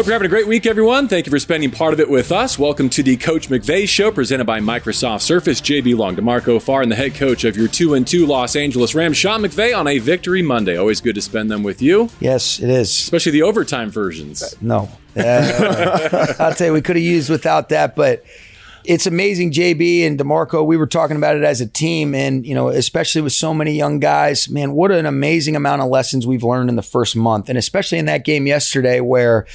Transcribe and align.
Hope 0.00 0.06
you're 0.06 0.14
having 0.14 0.24
a 0.24 0.30
great 0.30 0.46
week, 0.46 0.64
everyone. 0.64 1.08
Thank 1.08 1.26
you 1.26 1.30
for 1.30 1.38
spending 1.38 1.70
part 1.70 1.92
of 1.92 2.00
it 2.00 2.08
with 2.08 2.32
us. 2.32 2.58
Welcome 2.58 2.88
to 2.88 3.02
the 3.02 3.18
Coach 3.18 3.50
McVay 3.50 3.86
Show, 3.86 4.10
presented 4.10 4.46
by 4.46 4.58
Microsoft 4.58 5.20
Surface. 5.20 5.60
JB 5.60 5.94
Long, 5.94 6.16
DeMarco 6.16 6.62
Farr, 6.62 6.80
and 6.80 6.90
the 6.90 6.96
head 6.96 7.14
coach 7.16 7.44
of 7.44 7.54
your 7.54 7.68
two 7.68 7.92
and 7.92 8.06
two 8.06 8.24
Los 8.24 8.56
Angeles 8.56 8.94
Rams, 8.94 9.18
Sean 9.18 9.42
McVay, 9.42 9.76
on 9.76 9.86
a 9.86 9.98
Victory 9.98 10.40
Monday. 10.40 10.78
Always 10.78 11.02
good 11.02 11.16
to 11.16 11.20
spend 11.20 11.50
them 11.50 11.62
with 11.62 11.82
you. 11.82 12.08
Yes, 12.18 12.60
it 12.60 12.70
is. 12.70 12.88
Especially 12.88 13.32
the 13.32 13.42
overtime 13.42 13.90
versions. 13.90 14.56
No, 14.62 14.88
uh, 15.18 16.34
I'll 16.38 16.54
tell 16.54 16.68
you, 16.68 16.72
we 16.72 16.80
could 16.80 16.96
have 16.96 17.04
used 17.04 17.28
without 17.28 17.68
that, 17.68 17.94
but 17.94 18.24
it's 18.84 19.06
amazing, 19.06 19.52
JB 19.52 20.06
and 20.06 20.18
DeMarco. 20.18 20.64
We 20.64 20.76
were 20.76 20.86
talking 20.86 21.16
about 21.16 21.36
it 21.36 21.44
as 21.44 21.60
a 21.60 21.66
team, 21.66 22.14
and 22.14 22.46
you 22.46 22.54
know, 22.54 22.68
especially 22.68 23.20
with 23.20 23.32
so 23.32 23.52
many 23.52 23.72
young 23.72 24.00
guys, 24.00 24.48
man, 24.48 24.72
what 24.72 24.90
an 24.90 25.06
amazing 25.06 25.56
amount 25.56 25.82
of 25.82 25.88
lessons 25.88 26.26
we've 26.26 26.42
learned 26.42 26.70
in 26.70 26.76
the 26.76 26.82
first 26.82 27.14
month, 27.14 27.48
and 27.48 27.58
especially 27.58 27.98
in 27.98 28.06
that 28.06 28.24
game 28.24 28.46
yesterday, 28.46 29.00
where 29.00 29.46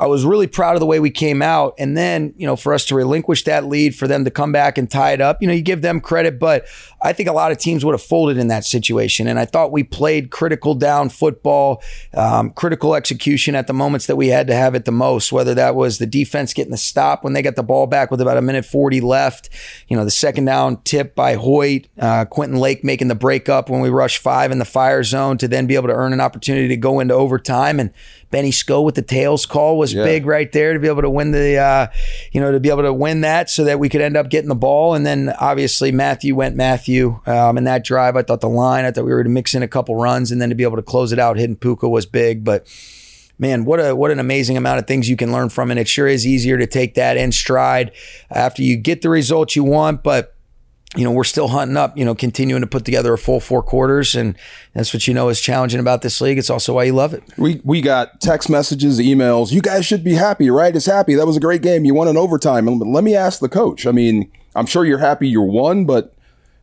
I 0.00 0.06
was 0.06 0.24
really 0.24 0.46
proud 0.46 0.74
of 0.76 0.80
the 0.80 0.86
way 0.86 0.98
we 0.98 1.10
came 1.10 1.42
out, 1.42 1.74
and 1.78 1.94
then 1.94 2.32
you 2.38 2.46
know, 2.46 2.56
for 2.56 2.72
us 2.72 2.86
to 2.86 2.94
relinquish 2.94 3.44
that 3.44 3.66
lead, 3.66 3.94
for 3.94 4.08
them 4.08 4.24
to 4.24 4.30
come 4.30 4.50
back 4.50 4.78
and 4.78 4.90
tie 4.90 5.12
it 5.12 5.20
up, 5.20 5.36
you 5.42 5.46
know, 5.46 5.52
you 5.52 5.60
give 5.60 5.82
them 5.82 6.00
credit, 6.00 6.38
but 6.38 6.64
I 7.02 7.12
think 7.12 7.28
a 7.28 7.32
lot 7.32 7.52
of 7.52 7.58
teams 7.58 7.84
would 7.84 7.92
have 7.92 8.02
folded 8.02 8.38
in 8.38 8.48
that 8.48 8.64
situation, 8.64 9.26
and 9.26 9.38
I 9.38 9.44
thought 9.44 9.72
we 9.72 9.84
played 9.84 10.30
critical 10.30 10.74
down 10.74 11.10
football, 11.10 11.82
um, 12.14 12.50
critical 12.50 12.94
execution 12.94 13.54
at 13.54 13.66
the 13.66 13.74
moments 13.74 14.06
that 14.06 14.16
we 14.16 14.28
had 14.28 14.46
to 14.46 14.54
have 14.54 14.74
it 14.74 14.86
the 14.86 14.90
most, 14.90 15.32
whether 15.32 15.54
that 15.54 15.74
was 15.74 15.98
the 15.98 16.06
defense 16.06 16.54
getting 16.54 16.70
the 16.70 16.78
stop 16.78 17.22
when 17.22 17.34
they 17.34 17.42
got 17.42 17.56
the 17.56 17.62
ball 17.62 17.86
back 17.86 18.10
with 18.10 18.22
about 18.22 18.38
a 18.38 18.42
minute 18.42 18.64
40 18.64 19.02
left. 19.02 19.50
You 19.88 19.98
know, 19.98 20.04
the 20.04 20.10
second 20.10 20.46
down 20.46 20.80
tip 20.82 21.14
by 21.14 21.34
Hoyt, 21.34 21.88
uh, 21.98 22.24
Quentin 22.24 22.58
Lake 22.58 22.82
making 22.84 23.08
the 23.08 23.14
breakup 23.14 23.68
when 23.68 23.80
we 23.80 23.90
rushed 23.90 24.18
five 24.18 24.50
in 24.50 24.58
the 24.58 24.64
fire 24.64 25.02
zone 25.02 25.36
to 25.38 25.48
then 25.48 25.66
be 25.66 25.74
able 25.74 25.88
to 25.88 25.94
earn 25.94 26.14
an 26.14 26.20
opportunity 26.20 26.68
to 26.68 26.76
go 26.76 27.00
into 27.00 27.12
overtime. 27.12 27.78
And 27.78 27.92
Benny 28.30 28.50
Sko 28.50 28.84
with 28.84 28.94
the 28.94 29.02
tails 29.02 29.44
call 29.44 29.76
was 29.76 29.89
Yeah. 29.92 30.04
big 30.04 30.26
right 30.26 30.50
there 30.52 30.72
to 30.74 30.80
be 30.80 30.88
able 30.88 31.02
to 31.02 31.10
win 31.10 31.30
the, 31.30 31.56
uh, 31.56 31.86
you 32.32 32.40
know, 32.40 32.52
to 32.52 32.60
be 32.60 32.68
able 32.70 32.82
to 32.82 32.92
win 32.92 33.22
that 33.22 33.50
so 33.50 33.64
that 33.64 33.78
we 33.78 33.88
could 33.88 34.00
end 34.00 34.16
up 34.16 34.30
getting 34.30 34.48
the 34.48 34.54
ball. 34.54 34.94
And 34.94 35.04
then 35.04 35.34
obviously 35.38 35.92
Matthew 35.92 36.34
went 36.34 36.56
Matthew 36.56 37.20
um, 37.26 37.58
in 37.58 37.64
that 37.64 37.84
drive. 37.84 38.16
I 38.16 38.22
thought 38.22 38.40
the 38.40 38.48
line, 38.48 38.84
I 38.84 38.90
thought 38.90 39.04
we 39.04 39.12
were 39.12 39.24
to 39.24 39.30
mix 39.30 39.54
in 39.54 39.62
a 39.62 39.68
couple 39.68 39.96
runs 39.96 40.30
and 40.30 40.40
then 40.40 40.48
to 40.48 40.54
be 40.54 40.64
able 40.64 40.76
to 40.76 40.82
close 40.82 41.12
it 41.12 41.18
out, 41.18 41.36
hitting 41.36 41.56
Puka 41.56 41.88
was 41.88 42.06
big. 42.06 42.44
But 42.44 42.66
man, 43.38 43.64
what 43.64 43.80
a 43.80 43.96
what 43.96 44.10
an 44.10 44.18
amazing 44.18 44.56
amount 44.56 44.78
of 44.78 44.86
things 44.86 45.08
you 45.08 45.16
can 45.16 45.32
learn 45.32 45.48
from, 45.48 45.70
and 45.70 45.80
it 45.80 45.88
sure 45.88 46.06
is 46.06 46.26
easier 46.26 46.58
to 46.58 46.66
take 46.66 46.94
that 46.94 47.16
in 47.16 47.32
stride 47.32 47.92
after 48.30 48.62
you 48.62 48.76
get 48.76 49.02
the 49.02 49.10
results 49.10 49.56
you 49.56 49.64
want, 49.64 50.02
but. 50.02 50.34
You 50.96 51.04
know, 51.04 51.12
we're 51.12 51.22
still 51.22 51.48
hunting 51.48 51.76
up, 51.76 51.96
you 51.96 52.04
know, 52.04 52.16
continuing 52.16 52.62
to 52.62 52.66
put 52.66 52.84
together 52.84 53.12
a 53.12 53.18
full 53.18 53.38
four 53.38 53.62
quarters. 53.62 54.16
And 54.16 54.36
that's 54.74 54.92
what 54.92 55.06
you 55.06 55.14
know 55.14 55.28
is 55.28 55.40
challenging 55.40 55.78
about 55.78 56.02
this 56.02 56.20
league. 56.20 56.36
It's 56.36 56.50
also 56.50 56.74
why 56.74 56.84
you 56.84 56.92
love 56.92 57.14
it. 57.14 57.22
We 57.36 57.60
we 57.64 57.80
got 57.80 58.20
text 58.20 58.50
messages, 58.50 58.98
emails. 58.98 59.52
You 59.52 59.60
guys 59.60 59.86
should 59.86 60.02
be 60.02 60.14
happy, 60.14 60.50
right? 60.50 60.74
It's 60.74 60.86
happy. 60.86 61.14
That 61.14 61.26
was 61.26 61.36
a 61.36 61.40
great 61.40 61.62
game. 61.62 61.84
You 61.84 61.94
won 61.94 62.08
in 62.08 62.16
overtime. 62.16 62.66
Let 62.66 63.04
me 63.04 63.14
ask 63.14 63.38
the 63.38 63.48
coach. 63.48 63.86
I 63.86 63.92
mean, 63.92 64.30
I'm 64.56 64.66
sure 64.66 64.84
you're 64.84 64.98
happy 64.98 65.28
you 65.28 65.42
won, 65.42 65.84
but 65.84 66.12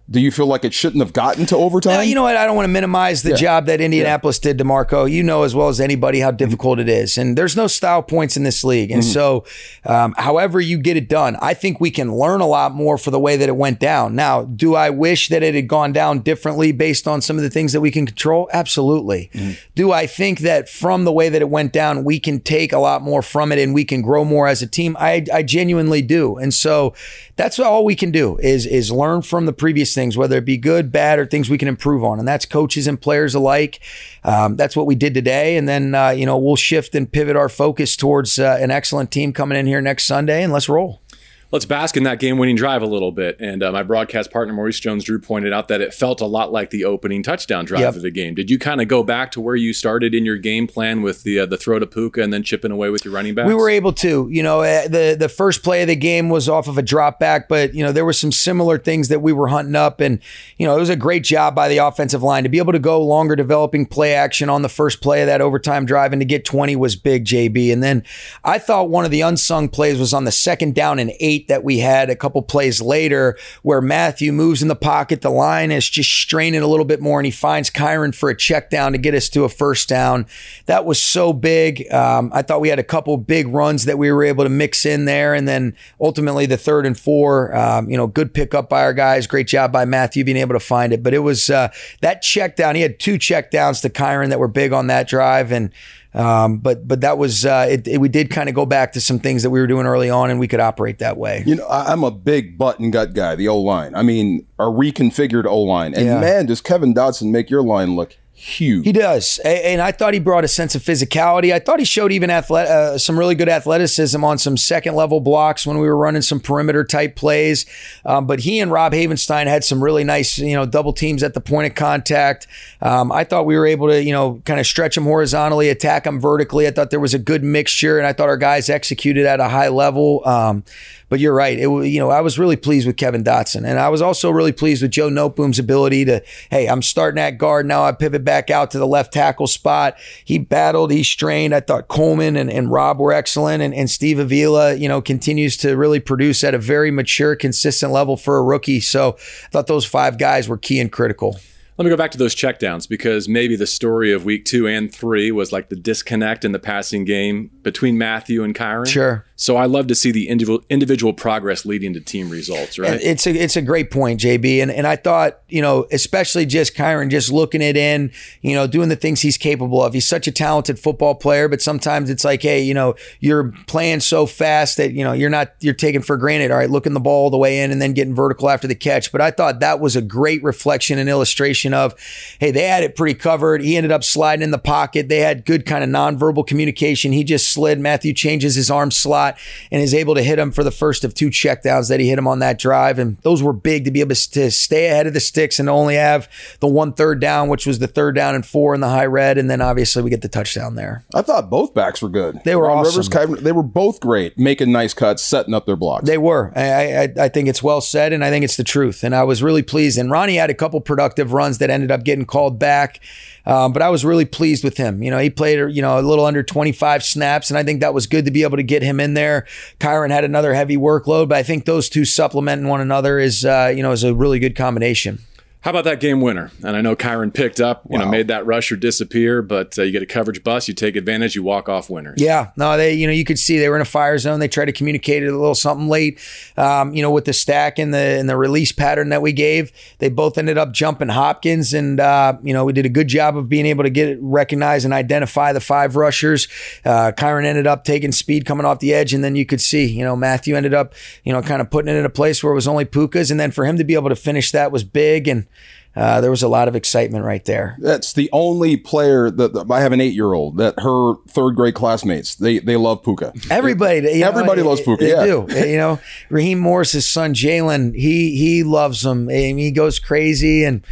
do 0.10 0.22
you 0.22 0.32
feel 0.32 0.46
like 0.46 0.64
it 0.64 0.74
shouldn't 0.74 1.02
have 1.02 1.12
gotten 1.12 1.46
to 1.48 1.58
overtime? 1.58 1.94
Now, 1.94 2.02
you 2.02 2.16
know 2.16 2.24
what? 2.24 2.38
I 2.38 2.46
don't 2.46 2.56
want 2.56 2.66
to 2.66 2.72
minimize 2.72 3.24
the 3.24 3.34
job 3.34 3.66
that 3.66 3.82
Indianapolis 3.82 4.40
did 4.40 4.58
DeMarco. 4.58 5.10
You 5.12 5.22
know 5.22 5.44
as 5.44 5.54
well 5.54 5.68
as 5.68 5.82
anybody 5.82 6.22
how 6.22 6.32
difficult 6.32 6.80
it 6.80 6.88
is. 6.88 7.18
And 7.18 7.38
there's 7.38 7.58
no 7.58 7.68
style 7.68 8.02
points 8.02 8.38
in 8.38 8.44
this 8.44 8.64
league. 8.64 8.90
And 8.90 9.04
so, 9.04 9.44
um, 9.86 10.16
however 10.18 10.62
you 10.62 10.78
get 10.78 10.96
it 10.96 11.10
done, 11.10 11.36
I 11.42 11.54
think 11.54 11.82
we 11.82 11.92
can 11.92 12.16
learn 12.16 12.40
a 12.40 12.48
lot 12.48 12.74
more 12.74 12.98
for 12.98 13.12
the 13.12 13.20
way 13.20 13.36
that 13.36 13.50
it 13.50 13.56
went 13.58 13.80
down. 13.80 14.16
Now, 14.16 14.44
do 14.44 14.76
I 14.76 14.90
wish 14.90 15.28
that 15.28 15.44
it 15.44 15.56
had 15.56 15.68
gone 15.68 15.92
down 15.92 16.20
differently 16.20 16.72
based 16.72 17.08
on 17.08 17.22
some 17.22 17.36
of 17.36 17.44
the 17.44 17.50
things 17.50 17.74
that 17.74 17.82
we 17.82 17.92
can 17.92 18.06
control? 18.06 18.50
Absolutely. 18.54 19.30
Do 19.76 19.92
I 19.92 20.08
think 20.08 20.40
that 20.40 20.70
from 20.70 21.04
the 21.04 21.12
way 21.12 21.28
that 21.28 21.42
it 21.42 21.50
went 21.50 21.74
down, 21.74 22.06
we 22.06 22.20
can 22.20 22.40
take 22.40 22.72
a 22.72 22.80
lot 22.80 23.02
more 23.02 23.22
from 23.22 23.52
it 23.52 23.60
and 23.60 23.74
we 23.74 23.84
can 23.84 24.02
grow 24.02 24.24
more 24.24 24.48
as 24.48 24.62
a 24.62 24.68
team? 24.68 24.96
I, 25.00 25.26
I 25.34 25.44
genuinely 25.44 26.02
do. 26.02 26.38
And 26.38 26.54
so 26.54 26.94
that's 27.36 27.60
all 27.60 27.84
we 27.84 27.96
can 27.96 28.12
do 28.12 28.38
is, 28.38 28.66
is 28.66 28.90
learn 28.90 29.22
from 29.22 29.46
the 29.46 29.54
previous 29.54 29.97
things, 29.98 30.16
whether 30.16 30.38
it 30.38 30.46
be 30.46 30.58
good, 30.58 30.92
bad, 30.92 31.20
or 31.20 31.26
things 31.26 31.50
we 31.50 31.58
can 31.58 31.68
improve 31.68 32.04
on. 32.04 32.20
And 32.20 32.28
that's 32.28 32.46
coaches 32.46 32.88
and 32.88 33.02
players 33.02 33.34
alike. 33.36 33.82
Um, 34.24 34.56
that's 34.56 34.76
what 34.76 34.86
we 34.86 34.96
did 34.96 35.14
today. 35.14 35.58
And 35.58 35.68
then, 35.68 35.96
uh, 35.96 36.10
you 36.10 36.26
know, 36.26 36.38
we'll 36.38 36.56
shift 36.56 36.94
and 36.96 37.12
pivot 37.12 37.36
our 37.36 37.50
focus 37.50 37.98
towards 37.98 38.38
uh, 38.38 38.58
an 38.62 38.70
excellent 38.70 39.12
team 39.12 39.34
coming 39.34 39.58
in 39.58 39.66
here 39.66 39.82
next 39.82 40.06
Sunday 40.06 40.44
and 40.44 40.54
let's 40.54 40.70
roll. 40.70 41.02
Let's 41.50 41.64
bask 41.64 41.96
in 41.96 42.04
that 42.04 42.20
game 42.20 42.38
winning 42.38 42.58
drive 42.58 42.82
a 42.82 42.86
little 42.86 43.14
bit. 43.14 43.38
And 43.40 43.64
uh, 43.64 43.72
my 43.72 43.82
broadcast 43.82 44.32
partner, 44.32 44.54
Maurice 44.54 44.82
Jones 44.82 45.06
Drew, 45.06 45.18
pointed 45.18 45.54
out 45.54 45.70
that 45.70 45.80
it 45.80 45.94
felt 45.94 46.20
a 46.20 46.26
lot 46.26 46.52
like 46.52 46.72
the 46.72 46.84
opening 46.84 47.24
touchdown 47.24 47.64
drive 47.64 47.80
Yep. 47.80 47.96
of 47.96 48.02
the 48.02 48.12
game. 48.12 48.36
Did 48.36 48.50
you 48.52 48.60
kind 48.60 48.82
of 48.82 48.90
go 48.90 49.02
back 49.02 49.32
to 49.32 49.40
where 49.40 49.56
you 49.56 49.72
started 49.72 50.14
in 50.14 50.26
your 50.26 50.38
game 50.38 50.68
plan 50.68 51.02
with 51.02 51.24
the 51.24 51.40
uh, 51.40 51.46
the 51.46 51.56
throw 51.56 51.80
to 51.80 51.88
Puka 51.88 52.22
and 52.22 52.34
then 52.34 52.44
chipping 52.44 52.70
away 52.70 52.90
with 52.90 53.06
your 53.06 53.14
running 53.14 53.34
backs? 53.34 53.48
We 53.48 53.54
were 53.54 53.70
able 53.70 53.94
to. 53.94 54.28
You 54.30 54.44
know, 54.44 54.60
uh, 54.60 54.90
the 54.90 55.16
the 55.18 55.30
first 55.30 55.64
play 55.64 55.84
of 55.84 55.88
the 55.88 55.96
game 55.96 56.28
was 56.28 56.50
off 56.50 56.68
of 56.68 56.78
a 56.78 56.82
drop 56.82 57.18
back, 57.18 57.48
but 57.48 57.74
you 57.74 57.82
know 57.82 57.94
there 57.94 58.04
were 58.04 58.12
some 58.12 58.34
similar 58.34 58.78
things 58.78 59.08
that 59.08 59.22
we 59.22 59.32
were 59.32 59.48
hunting 59.48 59.76
up, 59.76 60.02
and 60.02 60.20
you 60.58 60.68
know 60.68 60.76
it 60.76 60.80
was 60.82 60.90
a 60.90 60.98
great 60.98 61.24
job 61.24 61.56
by 61.56 61.70
the 61.70 61.78
offensive 61.78 62.22
line 62.22 62.44
to 62.44 62.50
be 62.50 62.58
able 62.58 62.74
to 62.74 62.80
go 62.80 63.02
longer, 63.02 63.38
developing 63.38 63.86
play 63.86 64.14
action 64.14 64.50
on 64.50 64.64
the 64.64 64.70
first 64.70 65.00
play 65.00 65.22
of 65.22 65.28
that 65.28 65.40
overtime 65.40 65.86
drive, 65.86 66.12
and 66.12 66.20
to 66.20 66.26
get 66.26 66.44
twenty 66.44 66.76
was 66.76 66.98
big, 66.98 67.24
JB. 67.24 67.72
And 67.72 67.82
then 67.82 68.04
I 68.44 68.60
thought 68.60 68.90
one 68.90 69.06
of 69.06 69.12
the 69.12 69.22
unsung 69.22 69.70
plays 69.70 69.98
was 69.98 70.14
on 70.14 70.26
the 70.26 70.32
second 70.34 70.76
down 70.76 71.00
and 71.00 71.14
eight 71.22 71.37
that 71.48 71.64
we 71.64 71.80
had 71.80 72.10
a 72.10 72.16
couple 72.16 72.42
plays 72.42 72.82
later, 72.82 73.38
where 73.62 73.82
Matthew 73.82 74.32
moves 74.32 74.62
in 74.62 74.68
the 74.68 74.76
pocket, 74.76 75.22
the 75.22 75.30
line 75.30 75.72
is 75.72 75.88
just 75.88 76.12
straining 76.12 76.62
a 76.62 76.68
little 76.68 76.86
bit 76.86 77.02
more, 77.02 77.20
and 77.20 77.26
he 77.26 77.32
finds 77.32 77.70
Kyren 77.70 78.14
for 78.16 78.30
a 78.30 78.36
check 78.36 78.70
down 78.70 78.92
to 78.94 78.98
get 78.98 79.14
us 79.14 79.30
to 79.30 79.44
a 79.44 79.50
first 79.50 79.88
down. 79.88 80.26
That 80.66 80.86
was 80.86 81.02
so 81.02 81.34
big. 81.34 81.92
Um, 81.94 82.32
I 82.34 82.42
thought 82.42 82.62
we 82.62 82.70
had 82.70 82.80
a 82.80 82.84
couple 82.84 83.16
big 83.18 83.48
runs 83.48 83.86
that 83.86 83.98
we 83.98 84.12
were 84.12 84.24
able 84.24 84.44
to 84.44 84.50
mix 84.50 84.86
in 84.86 85.06
there, 85.06 85.34
and 85.34 85.48
then 85.48 85.76
ultimately 86.00 86.46
the 86.46 86.58
third 86.58 86.86
and 86.86 86.98
four. 86.98 87.56
Um, 87.56 87.90
you 87.90 87.98
know, 87.98 88.08
good 88.08 88.34
pickup 88.34 88.70
by 88.70 88.84
our 88.84 88.94
guys. 88.94 89.28
Great 89.28 89.48
job 89.48 89.72
by 89.72 89.86
Matthew 89.86 90.24
being 90.24 90.38
able 90.38 90.56
to 90.56 90.60
find 90.60 90.94
it. 90.94 91.04
But 91.04 91.14
it 91.14 91.20
was 91.20 91.50
uh, 91.50 91.70
that 92.02 92.22
check 92.22 92.56
down. 92.56 92.76
He 92.76 92.82
had 92.82 93.00
two 93.00 93.18
check 93.18 93.52
downs 93.52 93.82
to 93.82 93.90
Kyren 93.90 94.30
that 94.30 94.40
were 94.40 94.48
big 94.48 94.74
on 94.74 94.88
that 94.88 95.08
drive, 95.08 95.52
and 95.52 95.72
um, 96.18 96.58
but 96.58 96.88
but 96.88 97.02
that 97.02 97.18
was 97.18 97.46
uh, 97.46 97.68
it, 97.70 97.88
it- 97.88 97.98
we 98.00 98.10
did 98.10 98.30
kind 98.30 98.50
of 98.50 98.56
go 98.56 98.66
back 98.66 98.94
to 98.94 99.02
some 99.02 99.20
things 99.20 99.44
that 99.44 99.50
we 99.50 99.60
were 99.60 99.68
doing 99.68 99.86
early 99.86 100.10
on, 100.10 100.30
and 100.32 100.40
we 100.40 100.48
could 100.48 100.60
operate 100.60 101.00
that 101.00 101.18
way. 101.18 101.44
You 101.46 101.56
know, 101.56 101.68
I, 101.68 101.92
I'm 101.92 102.04
a 102.04 102.12
big 102.12 102.58
butt 102.58 102.80
and 102.80 102.92
gut 102.92 103.14
guy, 103.14 103.36
the 103.36 103.48
O 103.48 103.58
line. 103.60 103.94
I 103.96 104.02
mean, 104.04 104.46
a 104.60 104.64
reconfigured 104.64 105.46
O 105.46 105.62
line. 105.62 105.94
And 105.94 106.06
Yeah. 106.06 106.20
man, 106.20 106.46
does 106.48 106.62
Kevin 106.62 106.94
Dotson 106.94 107.32
make 107.32 107.50
your 107.50 107.62
line 107.64 107.96
look 107.96 108.18
huge. 108.38 108.86
He 108.86 108.92
does, 108.92 109.40
and 109.44 109.82
I 109.82 109.92
thought 109.92 110.14
he 110.14 110.20
brought 110.20 110.44
a 110.44 110.48
sense 110.48 110.76
of 110.76 110.84
physicality. 110.84 111.52
I 111.52 111.60
thought 111.60 111.80
he 111.80 111.86
showed 111.86 112.12
even 112.12 112.30
uh, 112.30 112.98
some 112.98 113.18
really 113.18 113.36
good 113.36 113.50
athleticism 113.50 114.24
on 114.24 114.38
some 114.38 114.56
second 114.58 114.96
level 114.96 115.20
blocks 115.20 115.66
when 115.66 115.80
we 115.80 115.88
were 115.88 115.98
running 115.98 116.22
some 116.22 116.40
perimeter 116.40 116.84
type 116.84 117.16
plays. 117.16 117.66
Um, 118.06 118.28
but 118.28 118.42
he 118.42 118.60
and 118.60 118.72
Rob 118.72 118.94
Havenstein 118.94 119.48
had 119.48 119.64
some 119.64 119.84
really 119.84 120.04
nice, 120.04 120.38
you 120.38 120.56
know, 120.56 120.66
double 120.66 120.94
teams 120.94 121.24
at 121.24 121.34
the 121.34 121.42
point 121.42 121.68
of 121.68 121.76
contact. 121.76 122.48
Um, 122.82 123.12
I 123.12 123.24
thought 123.24 123.46
we 123.46 123.58
were 123.58 123.66
able 123.66 123.88
to, 123.88 124.04
you 124.04 124.14
know, 124.14 124.42
kind 124.46 124.60
of 124.60 124.68
stretch 124.68 124.96
him 124.96 125.04
horizontally, 125.04 125.70
attack 125.70 126.06
him 126.06 126.20
vertically. 126.22 126.68
I 126.68 126.72
thought 126.72 126.92
there 126.92 127.00
was 127.00 127.16
a 127.16 127.20
good 127.20 127.44
mixture, 127.44 127.98
and 127.98 128.06
I 128.06 128.14
thought 128.14 128.30
our 128.30 128.38
guys 128.38 128.70
executed 128.70 129.26
at 129.26 129.40
a 129.40 129.50
high 129.50 129.70
level. 129.70 130.22
Um, 130.26 130.64
but 131.10 131.20
you're 131.20 131.34
right. 131.34 131.58
It, 131.58 131.70
you 131.70 132.00
know, 132.00 132.10
I 132.10 132.22
was 132.22 132.38
really 132.38 132.56
pleased 132.56 132.88
with 132.88 132.98
Kevin 132.98 133.24
Dotson, 133.24 133.66
and 133.66 133.80
I 133.80 133.90
was 133.90 134.02
also 134.02 134.30
really 134.30 134.52
pleased 134.52 134.82
with 134.82 134.92
Joe 134.92 135.10
Noteboom's 135.10 135.60
ability 135.60 136.06
to, 136.06 136.24
hey, 136.52 136.68
I'm 136.68 136.82
starting 136.82 137.20
at 137.20 137.38
guard 137.38 137.66
now. 137.66 137.84
I 137.84 137.92
pivot 137.92 138.24
back 138.24 138.50
out 138.50 138.72
to 138.72 138.80
the 138.80 138.88
left 138.88 139.14
tackle 139.14 139.48
spot. 139.48 139.98
He 140.24 140.38
battled, 140.38 140.92
he 140.92 141.04
strained. 141.04 141.54
I 141.56 141.60
thought 141.60 141.88
Coleman 141.88 142.36
and, 142.36 142.52
and 142.52 142.72
Rob 142.72 143.00
were 143.00 143.14
excellent, 143.14 143.62
and, 143.64 143.74
and 143.74 143.90
Steve 143.90 144.20
Avila, 144.20 144.74
you 144.76 144.88
know, 144.88 145.02
continues 145.02 145.58
to 145.58 145.76
really 145.76 146.00
produce 146.00 146.44
at 146.44 146.54
a 146.54 146.60
very 146.60 146.92
mature, 146.92 147.36
consistent 147.36 147.92
level 147.92 148.18
for 148.18 148.38
a 148.38 148.44
rookie. 148.44 148.80
So 148.80 149.18
I 149.46 149.50
thought 149.52 149.68
those 149.68 149.86
five 149.86 150.18
guys 150.18 150.50
were 150.50 150.58
key 150.58 150.80
and 150.80 150.92
critical. 150.92 151.40
Let 151.78 151.84
me 151.86 151.92
go 151.92 151.98
back 151.98 152.10
to 152.12 152.18
those 152.18 152.34
checkdowns 152.34 152.90
because 152.90 153.30
maybe 153.30 153.56
the 153.56 153.68
story 153.68 154.12
of 154.12 154.26
week 154.26 154.46
two 154.46 154.68
and 154.68 154.92
three 154.92 155.32
was 155.32 155.52
like 155.52 155.70
the 155.70 155.76
disconnect 155.76 156.44
in 156.44 156.52
the 156.52 156.58
passing 156.58 157.06
game 157.06 157.52
between 157.62 158.00
Matthew 158.00 158.44
and 158.44 158.56
Kyren. 158.56 158.88
Sure. 158.88 159.27
So 159.40 159.56
I 159.56 159.66
love 159.66 159.86
to 159.88 159.96
see 159.96 160.12
the 160.12 160.30
individual 160.30 160.64
individual 160.68 161.14
progress 161.14 161.64
leading 161.64 161.94
to 161.94 162.00
team 162.00 162.30
results, 162.30 162.80
right? 162.80 163.00
It's 163.00 163.28
a 163.28 163.30
it's 163.30 163.56
a 163.56 163.62
great 163.62 163.92
point, 163.92 164.20
JB. 164.20 164.64
And 164.64 164.72
and 164.72 164.88
I 164.88 164.96
thought, 164.96 165.42
you 165.48 165.62
know, 165.62 165.86
especially 165.92 166.48
just 166.48 166.76
Kyren 166.76 167.12
just 167.12 167.32
looking 167.32 167.62
it 167.62 167.78
in, 167.78 168.12
you 168.42 168.56
know, 168.56 168.66
doing 168.66 168.90
the 168.90 168.96
things 168.96 169.22
he's 169.22 169.38
capable 169.38 169.84
of. 169.84 169.94
He's 169.94 170.08
such 170.08 170.28
a 170.28 170.32
talented 170.32 170.80
football 170.80 171.14
player, 171.14 171.48
but 171.48 171.62
sometimes 171.62 172.10
it's 172.10 172.26
like, 172.26 172.42
hey, 172.42 172.64
you 172.64 172.74
know, 172.74 172.96
you're 173.20 173.52
playing 173.68 174.00
so 174.00 174.26
fast 174.26 174.78
that, 174.78 174.94
you 174.94 175.04
know, 175.04 175.14
you're 175.14 175.30
not 175.30 175.54
you're 175.60 175.76
taking 175.76 176.02
for 176.02 176.18
granted. 176.18 176.50
All 176.50 176.58
right, 176.58 176.70
looking 176.70 176.96
the 176.96 177.00
ball 177.00 177.26
all 177.26 177.30
the 177.30 177.38
way 177.38 177.62
in 177.62 177.70
and 177.70 177.80
then 177.80 177.94
getting 177.94 178.16
vertical 178.16 178.50
after 178.50 178.68
the 178.68 178.74
catch. 178.74 179.12
But 179.12 179.22
I 179.22 179.30
thought 179.30 179.60
that 179.60 179.80
was 179.80 179.96
a 179.96 180.02
great 180.02 180.42
reflection 180.42 180.98
and 180.98 181.08
illustration 181.08 181.76
of, 181.76 181.94
hey, 182.40 182.50
they 182.50 182.64
had 182.64 182.84
it 182.84 182.96
pretty 182.96 183.14
covered. 183.14 183.62
He 183.62 183.78
ended 183.78 183.92
up 183.92 184.04
sliding 184.04 184.42
in 184.42 184.50
the 184.50 184.58
pocket. 184.58 185.10
They 185.10 185.20
had 185.20 185.46
good 185.46 185.68
kind 185.68 185.84
of 185.84 185.92
nonverbal 185.92 186.48
communication. 186.48 187.12
He 187.12 187.24
just 187.24 187.52
slid. 187.52 187.80
Matthew 187.80 188.14
changes 188.14 188.56
his 188.56 188.72
arm 188.72 188.90
slide. 188.90 189.27
Spot 189.28 189.40
and 189.72 189.82
is 189.82 189.94
able 189.94 190.16
to 190.16 190.24
hit 190.24 190.40
him 190.40 190.52
for 190.52 190.64
the 190.64 190.72
first 190.72 191.04
of 191.04 191.14
two 191.14 191.30
checkdowns 191.30 191.90
that 191.90 192.00
he 192.00 192.10
hit 192.10 192.18
him 192.18 192.28
on 192.28 192.40
that 192.40 192.60
drive. 192.60 193.00
And 193.00 193.18
those 193.20 193.44
were 193.44 193.54
big 193.54 193.86
to 193.86 193.92
be 193.92 194.02
able 194.02 194.16
to 194.16 194.52
stay 194.52 194.88
ahead 194.88 195.08
of 195.08 195.14
the 195.14 195.20
sticks 195.20 195.60
and 195.60 195.70
only 195.70 195.96
have 195.96 196.30
the 196.60 196.68
one 196.68 196.94
third 196.94 197.20
down, 197.20 197.50
which 197.50 197.66
was 197.66 197.80
the 197.80 197.88
third 197.88 198.16
down 198.16 198.36
and 198.36 198.46
four 198.46 198.74
in 198.74 198.82
the 198.82 198.90
high 198.90 199.06
red. 199.06 199.38
And 199.38 199.50
then 199.50 199.62
obviously 199.62 200.04
we 200.04 200.10
get 200.10 200.22
the 200.22 200.28
touchdown 200.28 200.76
there. 200.76 201.06
I 201.14 201.22
thought 201.22 201.50
both 201.50 201.74
backs 201.74 202.02
were 202.02 202.10
good. 202.10 202.40
They 202.44 202.56
were 202.56 202.68
Ron 202.68 202.80
awesome. 202.80 203.00
Rivers, 203.00 203.10
Kyren- 203.10 203.44
they 203.44 203.52
were 203.52 203.64
both 203.64 204.00
great, 204.00 204.38
making 204.38 204.72
nice 204.72 204.94
cuts, 204.94 205.24
setting 205.24 205.54
up 205.54 205.66
their 205.66 205.76
blocks. 205.76 206.06
They 206.06 206.18
were. 206.18 206.52
I, 206.56 207.04
I, 207.04 207.14
I 207.26 207.30
think 207.30 207.48
it's 207.48 207.64
well 207.64 207.82
said, 207.82 208.14
and 208.14 208.24
I 208.24 208.30
think 208.30 208.46
it's 208.46 208.58
the 208.58 208.64
truth. 208.64 209.04
And 209.04 209.16
I 209.16 209.24
was 209.24 209.44
really 209.44 209.64
pleased. 209.64 209.98
And 209.98 210.12
Ronnie 210.12 210.36
had 210.36 210.50
a 210.50 210.54
couple 210.56 210.80
productive 210.82 211.34
runs 211.34 211.58
that 211.60 211.70
ended 211.70 211.92
up 211.92 212.04
getting 212.04 212.26
called 212.26 212.60
back. 212.60 213.00
Um, 213.48 213.72
but 213.72 213.82
I 213.82 213.90
was 213.90 214.04
really 214.04 214.26
pleased 214.26 214.62
with 214.66 214.76
him. 214.76 215.02
You 215.02 215.10
know, 215.10 215.20
he 215.20 215.30
played, 215.30 215.74
you 215.74 215.82
know, 215.82 215.98
a 215.98 216.02
little 216.02 216.26
under 216.26 216.44
25 216.44 217.02
snaps, 217.02 217.50
and 217.50 217.58
I 217.58 217.64
think 217.64 217.80
that 217.80 217.94
was 217.94 218.06
good 218.06 218.26
to 218.26 218.32
be 218.32 218.44
able 218.44 218.58
to 218.58 218.64
get 218.64 218.84
him 218.84 219.00
in 219.00 219.14
there. 219.14 219.48
Kyren 219.80 220.12
had 220.12 220.26
another 220.26 220.54
heavy 220.54 220.76
workload, 220.76 221.30
but 221.30 221.38
I 221.38 221.44
think 221.44 221.64
those 221.64 221.88
two 221.88 222.04
supplementing 222.04 222.68
one 222.68 222.82
another 222.82 223.20
is, 223.20 223.46
uh, 223.46 223.72
you 223.74 223.82
know, 223.82 223.94
is 223.94 224.04
a 224.04 224.14
really 224.14 224.40
good 224.40 224.58
combination. 224.58 225.20
How 225.68 225.72
about 225.72 225.84
that 225.84 226.00
game 226.00 226.22
winner? 226.22 226.50
And 226.64 226.78
I 226.78 226.80
know 226.80 226.96
Kyren 226.96 227.34
picked 227.34 227.60
up, 227.60 227.84
you 227.90 227.98
know, 227.98 228.06
made 228.06 228.30
that 228.30 228.46
rusher 228.46 228.78
disappear, 228.78 229.42
but 229.42 229.78
uh, 229.78 229.82
you 229.82 229.92
get 229.92 230.02
a 230.02 230.06
coverage 230.06 230.42
bus, 230.42 230.70
you 230.70 230.74
take 230.74 230.96
advantage, 230.96 231.36
you 231.36 231.44
walk 231.44 231.68
off 231.68 231.90
winners. 231.90 232.22
Yeah, 232.22 232.52
no, 232.56 232.78
they, 232.78 232.94
you 232.94 233.06
know, 233.06 233.12
you 233.12 233.26
could 233.26 233.38
see 233.38 233.60
they 233.60 233.68
were 233.68 233.76
in 233.76 233.82
a 233.82 233.84
fire 233.84 234.18
zone. 234.18 234.40
They 234.40 234.48
tried 234.48 234.68
to 234.68 234.72
communicate 234.72 235.24
it 235.24 235.28
a 235.28 235.38
little 235.38 235.56
something 235.56 235.90
late, 235.90 236.22
um, 236.56 236.94
you 236.94 237.02
know, 237.02 237.12
with 237.12 237.26
the 237.26 237.34
stack 237.34 237.80
and 237.80 237.94
the 237.94 237.98
and 237.98 238.30
the 238.30 238.38
release 238.38 238.72
pattern 238.72 239.10
that 239.10 239.22
we 239.22 239.34
gave. 239.34 239.74
They 239.98 240.08
both 240.08 240.38
ended 240.38 240.58
up 240.58 240.72
jumping 240.72 241.10
Hopkins, 241.10 241.74
and 241.74 242.00
uh, 242.00 242.38
you 242.44 242.54
know, 242.54 242.64
we 242.64 242.72
did 242.72 242.86
a 242.86 242.90
good 242.90 243.10
job 243.10 243.36
of 243.36 243.50
being 243.50 243.66
able 243.66 243.84
to 243.84 243.90
get 243.90 244.08
it, 244.08 244.20
recognize 244.22 244.86
and 244.86 244.94
identify 244.94 245.52
the 245.52 245.60
five 245.60 245.98
rushers. 245.98 246.48
Uh, 246.86 247.12
Kyren 247.12 247.44
ended 247.44 247.68
up 247.68 247.84
taking 247.84 248.14
speed 248.14 248.46
coming 248.46 248.66
off 248.66 248.80
the 248.80 248.94
edge, 248.94 249.14
and 249.14 249.22
then 249.22 249.36
you 249.36 249.46
could 249.46 249.60
see, 249.60 249.84
you 249.84 250.06
know, 250.06 250.16
Matthew 250.16 250.56
ended 250.56 250.74
up, 250.74 250.94
you 251.26 251.34
know, 251.34 251.42
kind 251.42 251.60
of 251.60 251.70
putting 251.70 251.94
it 251.94 251.98
in 251.98 252.06
a 252.06 252.10
place 252.10 252.42
where 252.42 252.54
it 252.54 252.56
was 252.56 252.70
only 252.70 252.86
Puka's, 252.86 253.32
and 253.32 253.38
then 253.38 253.52
for 253.52 253.66
him 253.66 253.78
to 253.78 253.84
be 253.84 253.96
able 253.96 254.08
to 254.08 254.16
finish 254.16 254.54
that 254.54 254.72
was 254.72 254.86
big 254.86 255.28
and. 255.28 255.46
Uh, 255.96 256.22
there 256.22 256.30
was 256.30 256.44
a 256.44 256.48
lot 256.48 256.68
of 256.68 256.76
excitement 256.76 257.26
right 257.26 257.44
there. 257.46 257.76
That's 257.80 258.14
the 258.14 258.30
only 258.32 258.78
player 258.78 259.32
that, 259.32 259.54
that- 259.54 259.72
I 259.72 259.80
have 259.82 259.94
an 259.94 260.00
eight 260.02 260.14
year 260.14 260.34
old 260.34 260.58
that 260.58 260.76
her 260.80 261.16
third 261.28 261.56
grade 261.56 261.74
classmates 261.74 262.36
they 262.36 262.60
they 262.60 262.76
love 262.76 263.04
Puka. 263.04 263.34
Everybody, 263.50 264.08
you 264.12 264.20
know, 264.20 264.28
Everybody 264.28 264.62
loves 264.62 264.82
Puka, 264.82 265.04
They 265.04 265.10
yeah. 265.12 265.26
do. 265.26 265.48
You 265.50 265.78
know, 265.78 266.00
Raheem 266.30 266.60
Morris's 266.60 267.10
son 267.10 267.34
Jalen, 267.34 267.96
he 267.96 268.38
he 268.38 268.64
loves 268.64 269.04
him. 269.04 269.28
He 269.30 269.72
goes 269.72 269.98
crazy, 269.98 270.64
and 270.64 270.86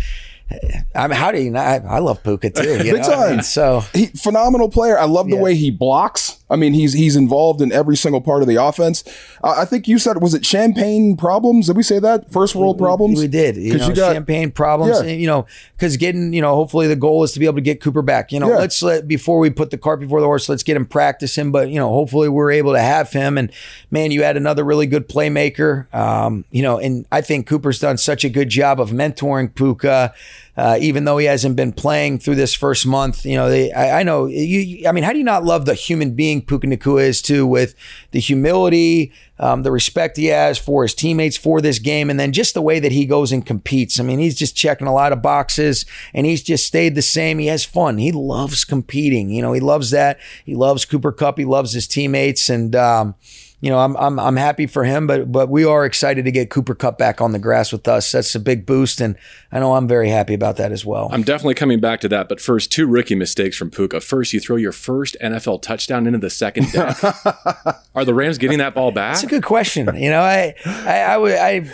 I 0.96 1.08
mean, 1.08 1.18
how 1.18 1.32
do 1.32 1.40
you 1.42 1.52
not? 1.52 1.66
I, 1.66 1.76
I 1.86 2.00
love 2.00 2.24
Puka 2.24 2.50
too. 2.52 2.64
You 2.64 2.78
Big 2.94 3.02
know? 3.02 3.14
I 3.14 3.28
mean, 3.28 3.36
time. 3.38 3.42
so 3.44 3.82
He 3.94 4.08
phenomenal 4.08 4.70
player. 4.70 4.98
I 4.98 5.06
love 5.06 5.28
the 5.30 5.36
Yeah. 5.36 5.42
way 5.42 5.54
he 5.56 5.70
blocks. 5.70 6.35
I 6.50 6.56
mean, 6.58 6.74
he's 6.74 6.94
he's 6.94 7.16
involved 7.16 7.62
in 7.62 7.72
every 7.72 7.98
single 7.98 8.22
part 8.22 8.42
of 8.44 8.48
the 8.48 8.56
offense. 8.64 9.04
Uh, 9.44 9.56
I 9.58 9.66
think 9.66 9.88
you 9.88 9.98
said 9.98 10.22
was 10.22 10.34
it 10.36 10.46
champagne 10.46 11.18
problems? 11.18 11.68
Did 11.68 11.76
we 11.78 11.82
say 11.84 11.98
that 12.00 12.32
first 12.32 12.54
world 12.56 12.78
problems? 12.78 13.20
We 13.20 13.28
did. 13.28 13.56
You 13.56 13.78
know, 13.78 13.88
you 13.88 13.96
got- 13.96 14.14
champagne 14.14 14.52
problems. 14.52 15.02
Yeah. 15.02 15.10
and, 15.10 15.20
You 15.22 15.28
know, 15.28 15.48
because 15.76 15.98
getting, 15.98 16.34
you 16.34 16.42
know, 16.42 16.54
hopefully 16.54 16.88
the 16.88 16.96
goal 16.96 17.24
is 17.24 17.32
to 17.32 17.40
be 17.40 17.46
able 17.46 17.56
to 17.56 17.62
get 17.62 17.82
Cooper 17.82 18.02
back. 18.04 18.32
You 18.32 18.40
know, 18.40 18.50
Yeah. 18.50 18.58
let's 18.58 18.82
let 18.84 19.08
before 19.08 19.40
we 19.40 19.50
put 19.50 19.72
the 19.72 19.78
cart 19.78 20.00
before 20.00 20.20
the 20.20 20.28
horse, 20.28 20.48
let's 20.48 20.62
get 20.64 20.76
him 20.78 20.86
practicing. 20.86 21.52
But 21.52 21.70
you 21.70 21.80
know, 21.80 21.90
hopefully 21.90 22.30
we're 22.30 22.52
able 22.52 22.74
to 22.74 22.82
have 22.82 23.12
him. 23.12 23.38
And 23.40 23.52
man, 23.90 24.12
you 24.12 24.22
had 24.24 24.38
another 24.38 24.64
really 24.64 24.86
good 24.86 25.10
playmaker. 25.10 25.92
Um, 25.96 26.46
you 26.52 26.62
know, 26.62 26.78
and 26.78 27.06
I 27.12 27.22
think 27.22 27.48
Cooper's 27.48 27.80
done 27.80 27.98
such 27.98 28.24
a 28.24 28.30
good 28.30 28.50
job 28.50 28.80
of 28.80 28.92
mentoring 28.92 29.54
Puka. 29.54 30.14
Uh, 30.58 30.78
even 30.80 31.04
though 31.04 31.18
he 31.18 31.26
hasn't 31.26 31.56
been 31.56 31.74
playing 31.74 32.18
through 32.18 32.36
this 32.36 32.54
first 32.54 32.88
month, 32.88 33.26
you 33.26 33.36
know, 33.36 33.50
they, 33.50 33.72
I, 33.74 34.00
I 34.00 34.04
know 34.04 34.26
you. 34.26 34.88
I 34.88 34.94
mean, 34.94 35.04
how 35.04 35.12
do 35.12 35.18
you 35.18 35.24
not 35.26 35.44
love 35.44 35.66
the 35.66 35.74
human 35.74 36.16
being 36.16 36.42
Puka 36.42 36.68
Nacua 36.68 37.04
is 37.04 37.22
too, 37.22 37.46
with 37.46 37.76
the 38.12 38.22
humility, 38.22 39.12
um, 39.38 39.64
the 39.64 39.72
respect 39.72 40.16
he 40.16 40.28
has 40.28 40.58
for 40.58 40.84
his 40.84 40.94
teammates 40.94 41.36
for 41.36 41.60
this 41.60 41.80
game, 41.80 42.10
and 42.10 42.18
then 42.18 42.32
just 42.32 42.54
the 42.54 42.62
way 42.62 42.80
that 42.80 42.94
he 42.94 43.06
goes 43.06 43.34
and 43.34 43.46
competes. 43.46 44.00
I 44.00 44.04
mean, 44.04 44.20
he's 44.20 44.36
just 44.36 44.56
checking 44.56 44.88
a 44.88 44.94
lot 44.94 45.12
of 45.12 45.22
boxes, 45.22 45.86
and 46.14 46.26
he's 46.26 46.42
just 46.42 46.66
stayed 46.66 46.96
the 46.96 47.02
same. 47.02 47.38
He 47.40 47.48
has 47.48 47.66
fun. 47.66 47.98
He 47.98 48.14
loves 48.14 48.64
competing. 48.64 49.30
You 49.30 49.42
know, 49.42 49.52
he 49.52 49.60
loves 49.60 49.92
that. 49.92 50.20
He 50.46 50.56
loves 50.56 50.86
Cooper 50.86 51.12
Kupp. 51.12 51.38
He 51.38 51.46
loves 51.46 51.74
his 51.74 51.86
teammates, 51.86 52.50
and 52.50 52.76
um, 52.78 53.16
you 53.62 53.70
know, 53.70 53.80
I'm, 53.80 53.96
I'm 53.98 54.20
I'm 54.20 54.36
happy 54.36 54.68
for 54.68 54.84
him, 54.84 55.08
but 55.08 55.32
but 55.32 55.50
we 55.50 55.64
are 55.64 55.86
excited 55.86 56.26
to 56.26 56.32
get 56.32 56.50
Cooper 56.50 56.76
Kupp 56.76 56.98
back 56.98 57.22
on 57.22 57.32
the 57.32 57.40
grass 57.40 57.72
with 57.72 57.88
us. 57.88 58.12
That's 58.12 58.36
a 58.36 58.40
big 58.40 58.66
boost, 58.66 59.00
and 59.00 59.16
I 59.52 59.60
know 59.60 59.76
I'm 59.76 59.88
very 59.88 60.10
happy 60.10 60.34
about 60.34 60.58
that 60.58 60.72
as 60.72 60.86
well. 60.86 61.10
I'm 61.12 61.24
definitely 61.24 61.56
coming 61.56 61.80
back 61.80 62.02
to 62.02 62.10
that, 62.10 62.28
but 62.28 62.42
first, 62.42 62.72
two 62.72 62.86
rookie 62.86 63.16
mistakes 63.16 63.56
from 63.56 63.72
Puka. 63.72 64.02
First, 64.02 64.34
you 64.34 64.40
throw 64.40 64.58
your 64.58 64.74
first 64.74 65.16
NFL 65.22 65.62
touchdown 65.62 66.06
into 66.06 66.20
the 66.20 66.30
second 66.30 66.72
deck. 66.72 66.98
Are 67.96 68.06
the 68.06 68.14
Rams 68.14 68.38
getting 68.38 68.58
that 68.58 68.76
ball 68.76 68.92
back? 68.92 69.14
That's 69.14 69.24
a 69.24 69.28
good 69.28 69.44
question. 69.44 69.90
You 69.96 70.10
know, 70.10 70.22
I 70.22 70.54
I 70.66 71.00
I 71.00 71.18
would 71.18 71.34
I. 71.34 71.70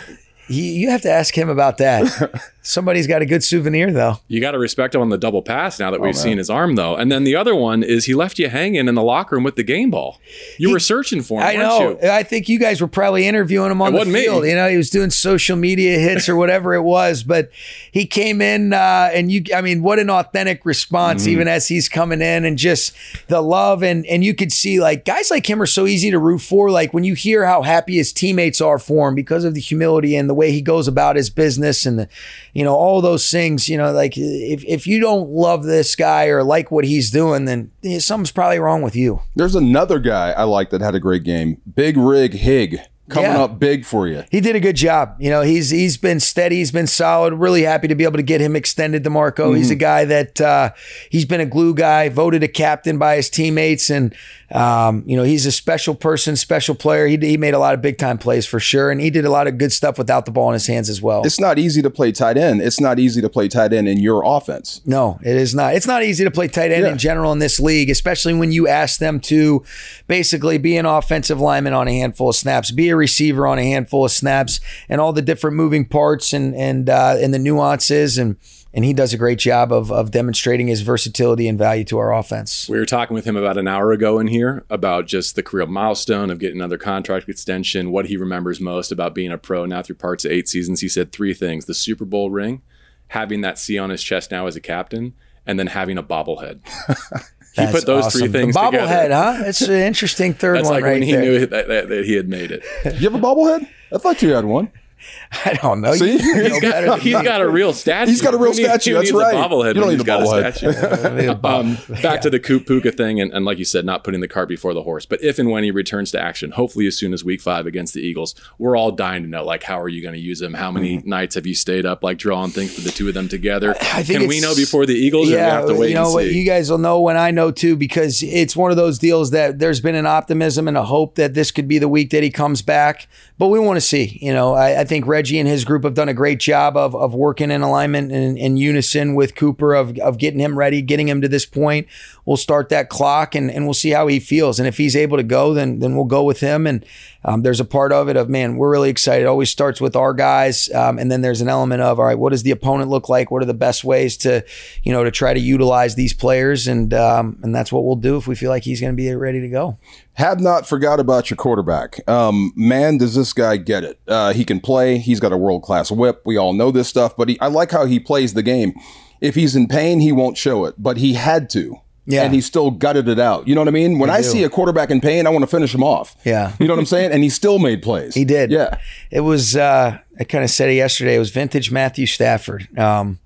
You 0.48 0.62
you 0.62 0.90
have 0.90 1.02
to 1.02 1.10
ask 1.10 1.36
him 1.36 1.48
about 1.48 1.78
that. 1.78 2.51
Somebody's 2.64 3.08
got 3.08 3.22
a 3.22 3.26
good 3.26 3.42
souvenir, 3.42 3.90
though. 3.92 4.18
You 4.28 4.40
got 4.40 4.52
to 4.52 4.58
respect 4.58 4.94
him 4.94 5.00
on 5.00 5.08
the 5.08 5.18
double 5.18 5.42
pass 5.42 5.80
now 5.80 5.90
that 5.90 5.98
Oh, 6.00 6.04
we've 6.04 6.16
seen 6.16 6.38
his 6.38 6.48
arm, 6.48 6.76
though. 6.76 6.94
And 6.94 7.10
then 7.10 7.24
the 7.24 7.34
other 7.34 7.56
one 7.56 7.82
is 7.82 8.04
he 8.04 8.14
left 8.14 8.38
you 8.38 8.48
hanging 8.48 8.86
in 8.86 8.94
the 8.94 9.02
locker 9.02 9.34
room 9.34 9.42
with 9.44 9.56
the 9.56 9.64
game 9.64 9.90
ball. 9.90 10.20
You 10.58 10.70
were 10.70 10.78
searching 10.78 11.22
for 11.22 11.40
him, 11.40 11.46
I 11.46 11.54
weren't 11.56 11.68
know. 12.00 12.06
you? 12.06 12.10
I 12.10 12.22
think 12.22 12.48
you 12.48 12.60
guys 12.60 12.80
were 12.80 12.86
probably 12.86 13.26
interviewing 13.26 13.72
him 13.72 13.82
on 13.82 13.88
It 13.88 13.90
the 13.92 13.98
wasn't 13.98 14.14
me. 14.14 14.22
field. 14.22 14.44
You 14.46 14.54
know, 14.54 14.68
he 14.68 14.76
was 14.76 14.90
doing 14.90 15.10
social 15.10 15.56
media 15.56 15.98
hits 15.98 16.28
or 16.28 16.36
whatever 16.36 16.72
it 16.74 16.82
was, 16.82 17.24
but 17.24 17.50
he 17.90 18.06
came 18.06 18.40
in 18.40 18.72
uh, 18.72 19.10
and 19.12 19.32
you. 19.32 19.42
I 19.54 19.60
mean, 19.60 19.82
what 19.82 19.98
an 19.98 20.08
authentic 20.08 20.64
response, 20.64 21.22
Mm-hmm. 21.22 21.32
even 21.32 21.48
as 21.48 21.66
he's 21.66 21.88
coming 21.88 22.20
in 22.22 22.44
and 22.44 22.56
just 22.56 22.94
the 23.26 23.40
love 23.40 23.82
and 23.82 24.06
and 24.06 24.22
you 24.22 24.34
could 24.34 24.52
see 24.52 24.80
like 24.80 25.04
guys 25.04 25.30
like 25.32 25.50
him 25.50 25.60
are 25.60 25.66
so 25.66 25.86
easy 25.86 26.10
to 26.12 26.18
root 26.20 26.38
for. 26.40 26.70
Like 26.70 26.94
when 26.94 27.02
you 27.02 27.14
hear 27.14 27.44
how 27.44 27.62
happy 27.62 27.96
his 27.96 28.12
teammates 28.12 28.60
are 28.60 28.78
for 28.78 29.08
him 29.08 29.16
because 29.16 29.42
of 29.44 29.54
the 29.54 29.60
humility 29.60 30.14
and 30.14 30.30
the 30.30 30.34
way 30.34 30.52
he 30.52 30.62
goes 30.62 30.86
about 30.86 31.16
his 31.16 31.28
business 31.28 31.84
and 31.86 31.98
the, 31.98 32.08
you 32.52 32.64
know, 32.64 32.74
all 32.74 33.00
those 33.00 33.30
things. 33.30 33.68
You 33.68 33.78
know, 33.78 33.92
like 33.92 34.14
if 34.16 34.64
if 34.64 34.86
you 34.86 35.00
don't 35.00 35.30
love 35.30 35.64
this 35.64 35.94
guy 35.96 36.26
or 36.26 36.42
like 36.42 36.70
what 36.70 36.84
he's 36.84 37.10
doing, 37.10 37.44
then 37.46 37.70
something's 38.00 38.32
probably 38.32 38.58
wrong 38.58 38.82
with 38.82 38.94
you. 38.96 39.20
There's 39.36 39.54
another 39.54 39.98
guy 39.98 40.32
I 40.32 40.44
like 40.44 40.70
that 40.70 40.80
had 40.80 40.94
a 40.94 41.00
great 41.00 41.24
game. 41.24 41.60
Big 41.74 41.96
Rig 41.96 42.34
Hig 42.34 42.78
coming 43.08 43.30
Yeah. 43.32 43.42
up 43.42 43.58
big 43.58 43.84
for 43.84 44.06
you. 44.06 44.22
He 44.30 44.40
did 44.40 44.56
a 44.56 44.60
good 44.60 44.76
job. 44.76 45.16
You 45.18 45.28
know, 45.28 45.42
he's 45.42 45.70
he's 45.70 45.96
been 45.98 46.20
steady. 46.20 46.56
He's 46.56 46.72
been 46.72 46.86
solid. 46.86 47.34
Really 47.34 47.62
happy 47.62 47.88
to 47.88 47.94
be 47.94 48.04
able 48.04 48.16
to 48.16 48.22
get 48.22 48.40
him 48.40 48.54
extended 48.56 49.02
DeMarco. 49.04 49.54
He's 49.56 49.70
a 49.70 49.74
guy 49.74 50.04
that 50.06 50.40
uh, 50.40 50.70
he's 51.10 51.24
been 51.26 51.40
a 51.40 51.46
glue 51.46 51.74
guy, 51.74 52.08
voted 52.08 52.42
a 52.42 52.48
captain 52.48 52.98
by 52.98 53.16
his 53.16 53.28
teammates, 53.28 53.90
and 53.90 54.14
um, 54.54 55.02
you 55.06 55.16
know 55.16 55.22
he's 55.22 55.46
a 55.46 55.52
special 55.52 55.94
person, 55.94 56.36
special 56.36 56.74
player. 56.74 57.06
He 57.06 57.16
he 57.16 57.36
made 57.36 57.54
a 57.54 57.58
lot 57.58 57.74
of 57.74 57.80
big 57.82 57.98
time 57.98 58.18
plays 58.18 58.46
for 58.46 58.60
sure, 58.60 58.90
and 58.90 59.00
he 59.00 59.10
did 59.10 59.24
a 59.24 59.30
lot 59.30 59.46
of 59.46 59.58
good 59.58 59.72
stuff 59.72 59.98
without 59.98 60.26
the 60.26 60.30
ball 60.30 60.48
in 60.48 60.52
his 60.54 60.66
hands 60.66 60.88
as 60.90 61.00
well. 61.00 61.22
It's 61.24 61.40
not 61.40 61.58
easy 61.58 61.80
to 61.82 61.90
play 61.90 62.12
tight 62.12 62.36
end. 62.36 62.60
It's 62.60 62.80
not 62.80 62.98
easy 62.98 63.20
to 63.20 63.28
play 63.28 63.48
tight 63.48 63.72
end 63.72 63.88
in 63.88 63.98
your 63.98 64.22
offense. 64.24 64.80
No, 64.84 65.18
it 65.22 65.36
is 65.36 65.54
not. 65.54 65.74
It's 65.74 65.86
not 65.86 66.02
easy 66.02 66.24
to 66.24 66.30
play 66.30 66.48
tight 66.48 66.70
end 66.70 66.82
Yeah. 66.84 66.92
in 66.92 66.98
general 66.98 67.32
in 67.32 67.38
this 67.38 67.58
league, 67.58 67.88
especially 67.90 68.34
when 68.34 68.52
you 68.52 68.68
ask 68.68 68.98
them 68.98 69.20
to 69.20 69.62
basically 70.06 70.58
be 70.58 70.76
an 70.76 70.86
offensive 70.86 71.40
lineman 71.40 71.72
on 71.72 71.88
a 71.88 71.92
handful 71.92 72.28
of 72.28 72.36
snaps, 72.36 72.70
be 72.70 72.88
a 72.90 72.96
receiver 72.96 73.46
on 73.46 73.58
a 73.58 73.64
handful 73.64 74.04
of 74.04 74.10
snaps, 74.10 74.60
and 74.88 75.00
all 75.00 75.12
the 75.12 75.22
different 75.22 75.56
moving 75.56 75.84
parts 75.84 76.32
and 76.32 76.54
and 76.54 76.90
uh, 76.90 77.16
and 77.18 77.32
the 77.32 77.38
nuances 77.38 78.18
and 78.18 78.36
and 78.74 78.84
he 78.84 78.92
does 78.92 79.12
a 79.12 79.18
great 79.18 79.38
job 79.38 79.72
of 79.72 79.90
of 79.92 80.10
demonstrating 80.10 80.66
his 80.68 80.80
versatility 80.82 81.46
and 81.48 81.58
value 81.58 81.84
to 81.84 81.98
our 81.98 82.12
offense. 82.12 82.68
We 82.68 82.78
were 82.78 82.86
talking 82.86 83.14
with 83.14 83.24
him 83.24 83.36
about 83.36 83.58
an 83.58 83.68
hour 83.68 83.92
ago 83.92 84.18
in 84.18 84.26
here 84.28 84.64
about 84.70 85.06
just 85.06 85.34
the 85.36 85.42
career 85.42 85.66
milestone 85.66 86.30
of 86.30 86.38
getting 86.38 86.58
another 86.58 86.78
contract 86.78 87.28
extension, 87.28 87.90
what 87.90 88.06
he 88.06 88.16
remembers 88.16 88.60
most 88.60 88.90
about 88.92 89.14
being 89.14 89.32
a 89.32 89.38
pro 89.38 89.66
now 89.66 89.82
through 89.82 89.96
parts 89.96 90.24
of 90.24 90.32
eight 90.32 90.48
seasons. 90.48 90.80
He 90.80 90.88
said 90.88 91.12
three 91.12 91.34
things 91.34 91.64
the 91.66 91.74
Super 91.74 92.04
Bowl 92.04 92.30
ring, 92.30 92.62
having 93.08 93.40
that 93.42 93.58
C 93.58 93.78
on 93.78 93.90
his 93.90 94.02
chest 94.02 94.30
now 94.30 94.46
as 94.46 94.56
a 94.56 94.60
captain, 94.60 95.14
and 95.46 95.58
then 95.58 95.66
having 95.68 95.98
a 95.98 96.02
bobblehead. 96.02 96.60
he 97.54 97.66
put 97.70 97.84
those 97.84 98.12
three 98.12 98.28
things 98.28 98.54
The 98.54 98.60
together. 98.70 98.86
bobblehead, 98.86 99.10
huh? 99.10 99.44
It's 99.46 99.60
an 99.60 99.72
interesting 99.74 100.32
third 100.32 100.56
That's 100.56 100.66
one 100.68 100.74
like 100.76 100.84
right 100.84 100.92
when 100.94 101.02
he 101.02 101.12
there. 101.12 101.20
knew 101.22 101.46
that, 101.46 101.68
that, 101.68 101.88
that 101.88 102.04
he 102.06 102.14
had 102.14 102.28
made 102.28 102.50
it. 102.50 102.62
You 103.00 103.10
have 103.10 103.14
a 103.14 103.18
bobblehead? 103.18 103.68
I 103.94 103.98
thought 103.98 104.22
you 104.22 104.30
had 104.30 104.44
one. 104.46 104.70
I 105.44 105.54
don't 105.54 105.80
know. 105.80 105.94
See? 105.94 106.12
You 106.12 106.18
know 106.18 106.54
He's 106.54 106.60
than 106.60 107.00
He's 107.00 107.22
got 107.22 107.40
a 107.40 107.48
real 107.48 107.72
statue. 107.72 108.10
He's 108.10 108.22
got 108.22 108.34
a 108.34 108.36
real 108.36 108.52
statue, 108.52 108.94
that's 108.94 109.12
right. 109.12 109.34
A 109.34 109.38
bobblehead 109.38 109.74
You 109.74 109.80
don't 109.80 109.90
need 109.90 110.00
a 110.00 110.04
bobblehead. 110.04 110.56
statue. 110.56 111.30
um, 111.44 111.78
back 112.02 112.20
to 112.22 112.30
the 112.30 112.40
Coop 112.40 112.66
Puka 112.66 112.92
thing, 112.92 113.20
and, 113.20 113.32
and 113.32 113.44
like 113.44 113.58
you 113.58 113.64
said, 113.64 113.84
not 113.84 114.04
putting 114.04 114.20
the 114.20 114.28
cart 114.28 114.48
before 114.48 114.74
the 114.74 114.82
horse. 114.82 115.06
But 115.06 115.22
if 115.22 115.38
and 115.38 115.50
when 115.50 115.64
he 115.64 115.70
returns 115.70 116.10
to 116.12 116.20
action, 116.20 116.50
hopefully 116.52 116.86
as 116.86 116.98
soon 116.98 117.12
as 117.12 117.24
Week 117.24 117.40
Five 117.40 117.66
against 117.66 117.94
the 117.94 118.00
Eagles, 118.00 118.34
we're 118.58 118.76
all 118.76 118.90
dying 118.90 119.22
to 119.22 119.28
know, 119.28 119.44
like, 119.44 119.62
how 119.62 119.80
are 119.80 119.88
you 119.88 120.02
going 120.02 120.14
to 120.14 120.20
use 120.20 120.42
him? 120.42 120.54
How 120.54 120.70
many 120.70 120.98
nights 121.04 121.36
have 121.36 121.46
you 121.46 121.54
stayed 121.54 121.86
up, 121.86 122.02
like 122.02 122.18
drawing 122.18 122.50
things 122.50 122.74
for 122.74 122.80
the 122.80 122.90
two 122.90 123.08
of 123.08 123.14
them 123.14 123.28
together? 123.28 123.74
I 123.80 124.02
think 124.02 124.20
Can 124.20 124.28
we 124.28 124.40
know 124.40 124.54
before 124.54 124.86
the 124.86 124.94
Eagles, 124.94 125.28
or 125.30 125.34
we 125.34 125.38
have 125.38 125.66
to 125.66 125.74
wait 125.74 125.90
you 125.90 125.94
know 125.94 126.12
what? 126.12 126.26
You 126.26 126.44
guys 126.44 126.70
will 126.70 126.78
know 126.78 127.00
when 127.00 127.16
I 127.16 127.30
know 127.30 127.50
too, 127.50 127.76
because 127.76 128.22
it's 128.22 128.56
one 128.56 128.70
of 128.70 128.76
those 128.76 128.98
deals 128.98 129.30
that 129.30 129.58
there's 129.58 129.80
been 129.80 129.94
an 129.94 130.06
optimism 130.06 130.68
and 130.68 130.76
a 130.76 130.84
hope 130.84 131.16
that 131.16 131.34
this 131.34 131.50
could 131.50 131.68
be 131.68 131.78
the 131.78 131.88
week 131.88 132.10
that 132.10 132.22
he 132.22 132.30
comes 132.30 132.62
back. 132.62 133.08
But 133.38 133.48
we 133.48 133.58
want 133.58 133.76
to 133.76 133.80
see. 133.80 134.18
You 134.20 134.32
know, 134.32 134.54
I, 134.54 134.80
I 134.80 134.84
think 134.84 134.91
think 134.92 135.06
Reggie 135.06 135.38
and 135.38 135.48
his 135.48 135.64
group 135.64 135.84
have 135.84 135.94
done 135.94 136.10
a 136.10 136.14
great 136.14 136.38
job 136.38 136.76
of, 136.76 136.94
of 136.94 137.14
working 137.14 137.50
in 137.50 137.62
alignment 137.62 138.12
and 138.12 138.36
in 138.36 138.58
unison 138.58 139.14
with 139.14 139.34
Cooper 139.34 139.72
of, 139.72 139.98
of 139.98 140.18
getting 140.18 140.38
him 140.38 140.58
ready, 140.58 140.82
getting 140.82 141.08
him 141.08 141.22
to 141.22 141.28
this 141.28 141.46
point. 141.46 141.88
We'll 142.26 142.36
start 142.36 142.68
that 142.68 142.90
clock 142.90 143.34
and, 143.34 143.50
and 143.50 143.64
we'll 143.64 143.72
see 143.72 143.90
how 143.90 144.06
he 144.06 144.20
feels. 144.20 144.58
And 144.58 144.68
if 144.68 144.76
he's 144.76 144.94
able 144.94 145.16
to 145.16 145.22
go, 145.22 145.54
then 145.54 145.78
then 145.78 145.96
we'll 145.96 146.04
go 146.04 146.22
with 146.22 146.40
him. 146.40 146.66
And 146.66 146.84
um, 147.24 147.40
there's 147.40 147.58
a 147.58 147.64
part 147.64 147.90
of 147.90 148.08
it 148.10 148.16
of 148.16 148.28
man, 148.28 148.56
we're 148.56 148.70
really 148.70 148.90
excited. 148.90 149.24
It 149.24 149.28
always 149.28 149.50
starts 149.50 149.80
with 149.80 149.96
our 149.96 150.12
guys, 150.12 150.70
um, 150.72 150.98
and 150.98 151.10
then 151.10 151.22
there's 151.22 151.40
an 151.40 151.48
element 151.48 151.80
of 151.80 151.98
all 151.98 152.04
right, 152.04 152.18
what 152.18 152.30
does 152.30 152.42
the 152.42 152.50
opponent 152.50 152.90
look 152.90 153.08
like? 153.08 153.30
What 153.30 153.42
are 153.42 153.46
the 153.46 153.54
best 153.54 153.84
ways 153.84 154.16
to 154.18 154.44
you 154.82 154.92
know 154.92 155.04
to 155.04 155.10
try 155.10 155.32
to 155.32 155.40
utilize 155.40 155.94
these 155.94 156.12
players? 156.12 156.68
And 156.68 156.92
um, 156.92 157.38
and 157.42 157.54
that's 157.54 157.72
what 157.72 157.84
we'll 157.84 157.96
do 157.96 158.18
if 158.18 158.28
we 158.28 158.34
feel 158.34 158.50
like 158.50 158.64
he's 158.64 158.80
going 158.80 158.92
to 158.92 158.96
be 158.96 159.12
ready 159.14 159.40
to 159.40 159.48
go. 159.48 159.78
Have 160.14 160.40
not 160.40 160.66
forgot 160.66 161.00
about 161.00 161.30
your 161.30 161.36
quarterback. 161.38 162.06
Um, 162.08 162.52
man, 162.54 162.98
does 162.98 163.14
this 163.14 163.32
guy 163.32 163.56
get 163.56 163.82
it? 163.82 163.98
Uh, 164.06 164.32
he 164.32 164.44
can 164.44 164.60
play. 164.60 164.98
He's 164.98 165.20
got 165.20 165.32
a 165.32 165.38
world 165.38 165.62
class 165.62 165.90
whip. 165.90 166.22
We 166.26 166.36
all 166.36 166.52
know 166.52 166.70
this 166.70 166.88
stuff, 166.88 167.16
but 167.16 167.30
he, 167.30 167.40
I 167.40 167.46
like 167.46 167.70
how 167.70 167.86
he 167.86 167.98
plays 167.98 168.34
the 168.34 168.42
game. 168.42 168.74
If 169.20 169.34
he's 169.36 169.56
in 169.56 169.68
pain, 169.68 170.00
he 170.00 170.12
won't 170.12 170.36
show 170.36 170.64
it, 170.66 170.74
but 170.76 170.98
he 170.98 171.14
had 171.14 171.48
to. 171.50 171.80
Yeah. 172.04 172.24
And 172.24 172.34
he 172.34 172.40
still 172.40 172.72
gutted 172.72 173.08
it 173.08 173.20
out. 173.20 173.46
You 173.46 173.54
know 173.54 173.60
what 173.60 173.68
I 173.68 173.72
mean? 173.72 174.00
When 174.00 174.10
I, 174.10 174.18
do. 174.18 174.24
see 174.24 174.42
a 174.42 174.50
quarterback 174.50 174.90
in 174.90 175.00
pain, 175.00 175.26
I 175.26 175.30
want 175.30 175.44
to 175.44 175.46
finish 175.46 175.72
him 175.72 175.84
off. 175.84 176.16
Yeah. 176.24 176.52
You 176.58 176.66
know 176.66 176.74
what 176.74 176.80
I'm 176.80 176.86
saying? 176.86 177.12
And 177.12 177.22
he 177.22 177.30
still 177.30 177.60
made 177.60 177.80
plays. 177.80 178.14
He 178.14 178.24
did. 178.24 178.50
Yeah. 178.50 178.78
It 179.10 179.20
was, 179.20 179.54
uh, 179.54 179.98
I 180.18 180.24
kind 180.24 180.42
of 180.42 180.50
said 180.50 180.68
it 180.68 180.74
yesterday. 180.74 181.14
It 181.14 181.20
was 181.20 181.30
vintage 181.30 181.70
Matthew 181.70 182.06
Stafford. 182.06 182.76
Um, 182.76 183.20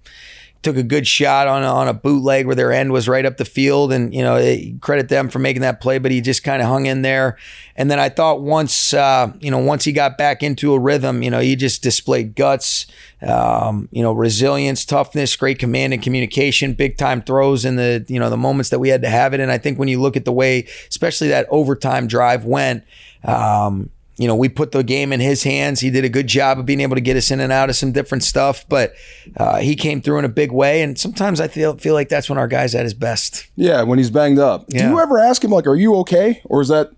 took 0.66 0.76
a 0.76 0.82
good 0.82 1.06
shot 1.06 1.46
on 1.46 1.62
a, 1.62 1.66
on 1.66 1.86
a 1.86 1.94
bootleg 1.94 2.44
where 2.44 2.56
their 2.56 2.72
end 2.72 2.90
was 2.90 3.08
right 3.08 3.24
up 3.24 3.36
the 3.36 3.44
field, 3.44 3.92
and 3.92 4.12
you 4.12 4.20
know 4.20 4.34
it, 4.34 4.80
credit 4.80 5.08
them 5.08 5.28
for 5.28 5.38
making 5.38 5.62
that 5.62 5.80
play. 5.80 5.98
But 5.98 6.10
he 6.10 6.20
just 6.20 6.42
kind 6.42 6.60
of 6.60 6.66
hung 6.66 6.86
in 6.86 7.02
there. 7.02 7.38
And 7.76 7.88
then 7.88 8.00
I 8.00 8.08
thought 8.08 8.42
once 8.42 8.92
uh, 8.92 9.32
you 9.38 9.48
know 9.48 9.58
once 9.58 9.84
he 9.84 9.92
got 9.92 10.18
back 10.18 10.42
into 10.42 10.74
a 10.74 10.78
rhythm, 10.78 11.22
you 11.22 11.30
know 11.30 11.38
he 11.38 11.54
just 11.54 11.84
displayed 11.84 12.34
guts, 12.34 12.86
um, 13.22 13.88
you 13.92 14.02
know 14.02 14.12
resilience, 14.12 14.84
toughness, 14.84 15.36
great 15.36 15.60
command 15.60 15.92
and 15.92 16.02
communication, 16.02 16.72
big 16.72 16.96
time 16.96 17.22
throws 17.22 17.64
in 17.64 17.76
the 17.76 18.04
you 18.08 18.18
know 18.18 18.28
the 18.28 18.36
moments 18.36 18.70
that 18.70 18.80
we 18.80 18.88
had 18.88 19.02
to 19.02 19.08
have 19.08 19.34
it. 19.34 19.38
And 19.38 19.52
I 19.52 19.58
think 19.58 19.78
when 19.78 19.86
you 19.86 20.00
look 20.00 20.16
at 20.16 20.24
the 20.24 20.32
way, 20.32 20.66
especially 20.88 21.28
that 21.28 21.46
overtime 21.48 22.08
drive 22.08 22.44
went. 22.44 22.82
Um, 23.22 23.90
you 24.16 24.26
know, 24.26 24.34
we 24.34 24.48
put 24.48 24.72
the 24.72 24.82
game 24.82 25.12
in 25.12 25.20
his 25.20 25.42
hands. 25.42 25.80
He 25.80 25.90
did 25.90 26.04
a 26.04 26.08
good 26.08 26.26
job 26.26 26.58
of 26.58 26.66
being 26.66 26.80
able 26.80 26.94
to 26.94 27.00
get 27.00 27.16
us 27.16 27.30
in 27.30 27.40
and 27.40 27.52
out 27.52 27.68
of 27.68 27.76
some 27.76 27.92
different 27.92 28.24
stuff, 28.24 28.66
but 28.68 28.94
uh, 29.36 29.58
he 29.58 29.76
came 29.76 30.00
through 30.00 30.18
in 30.18 30.24
a 30.24 30.30
big 30.30 30.52
way. 30.52 30.82
And 30.82 30.98
sometimes 30.98 31.40
I 31.40 31.48
feel 31.48 31.76
feel 31.76 31.94
like 31.94 32.08
that's 32.08 32.28
when 32.28 32.38
our 32.38 32.48
guy's 32.48 32.74
at 32.74 32.84
his 32.84 32.94
best. 32.94 33.46
Yeah, 33.56 33.82
when 33.82 33.98
he's 33.98 34.10
banged 34.10 34.38
up. 34.38 34.66
Do 34.68 34.78
you 34.78 35.00
ever 35.00 35.18
ask 35.18 35.44
him, 35.44 35.50
like, 35.50 35.66
are 35.66 35.76
you 35.76 35.96
okay? 35.96 36.40
Or 36.44 36.62
is 36.62 36.68
that 36.68 36.90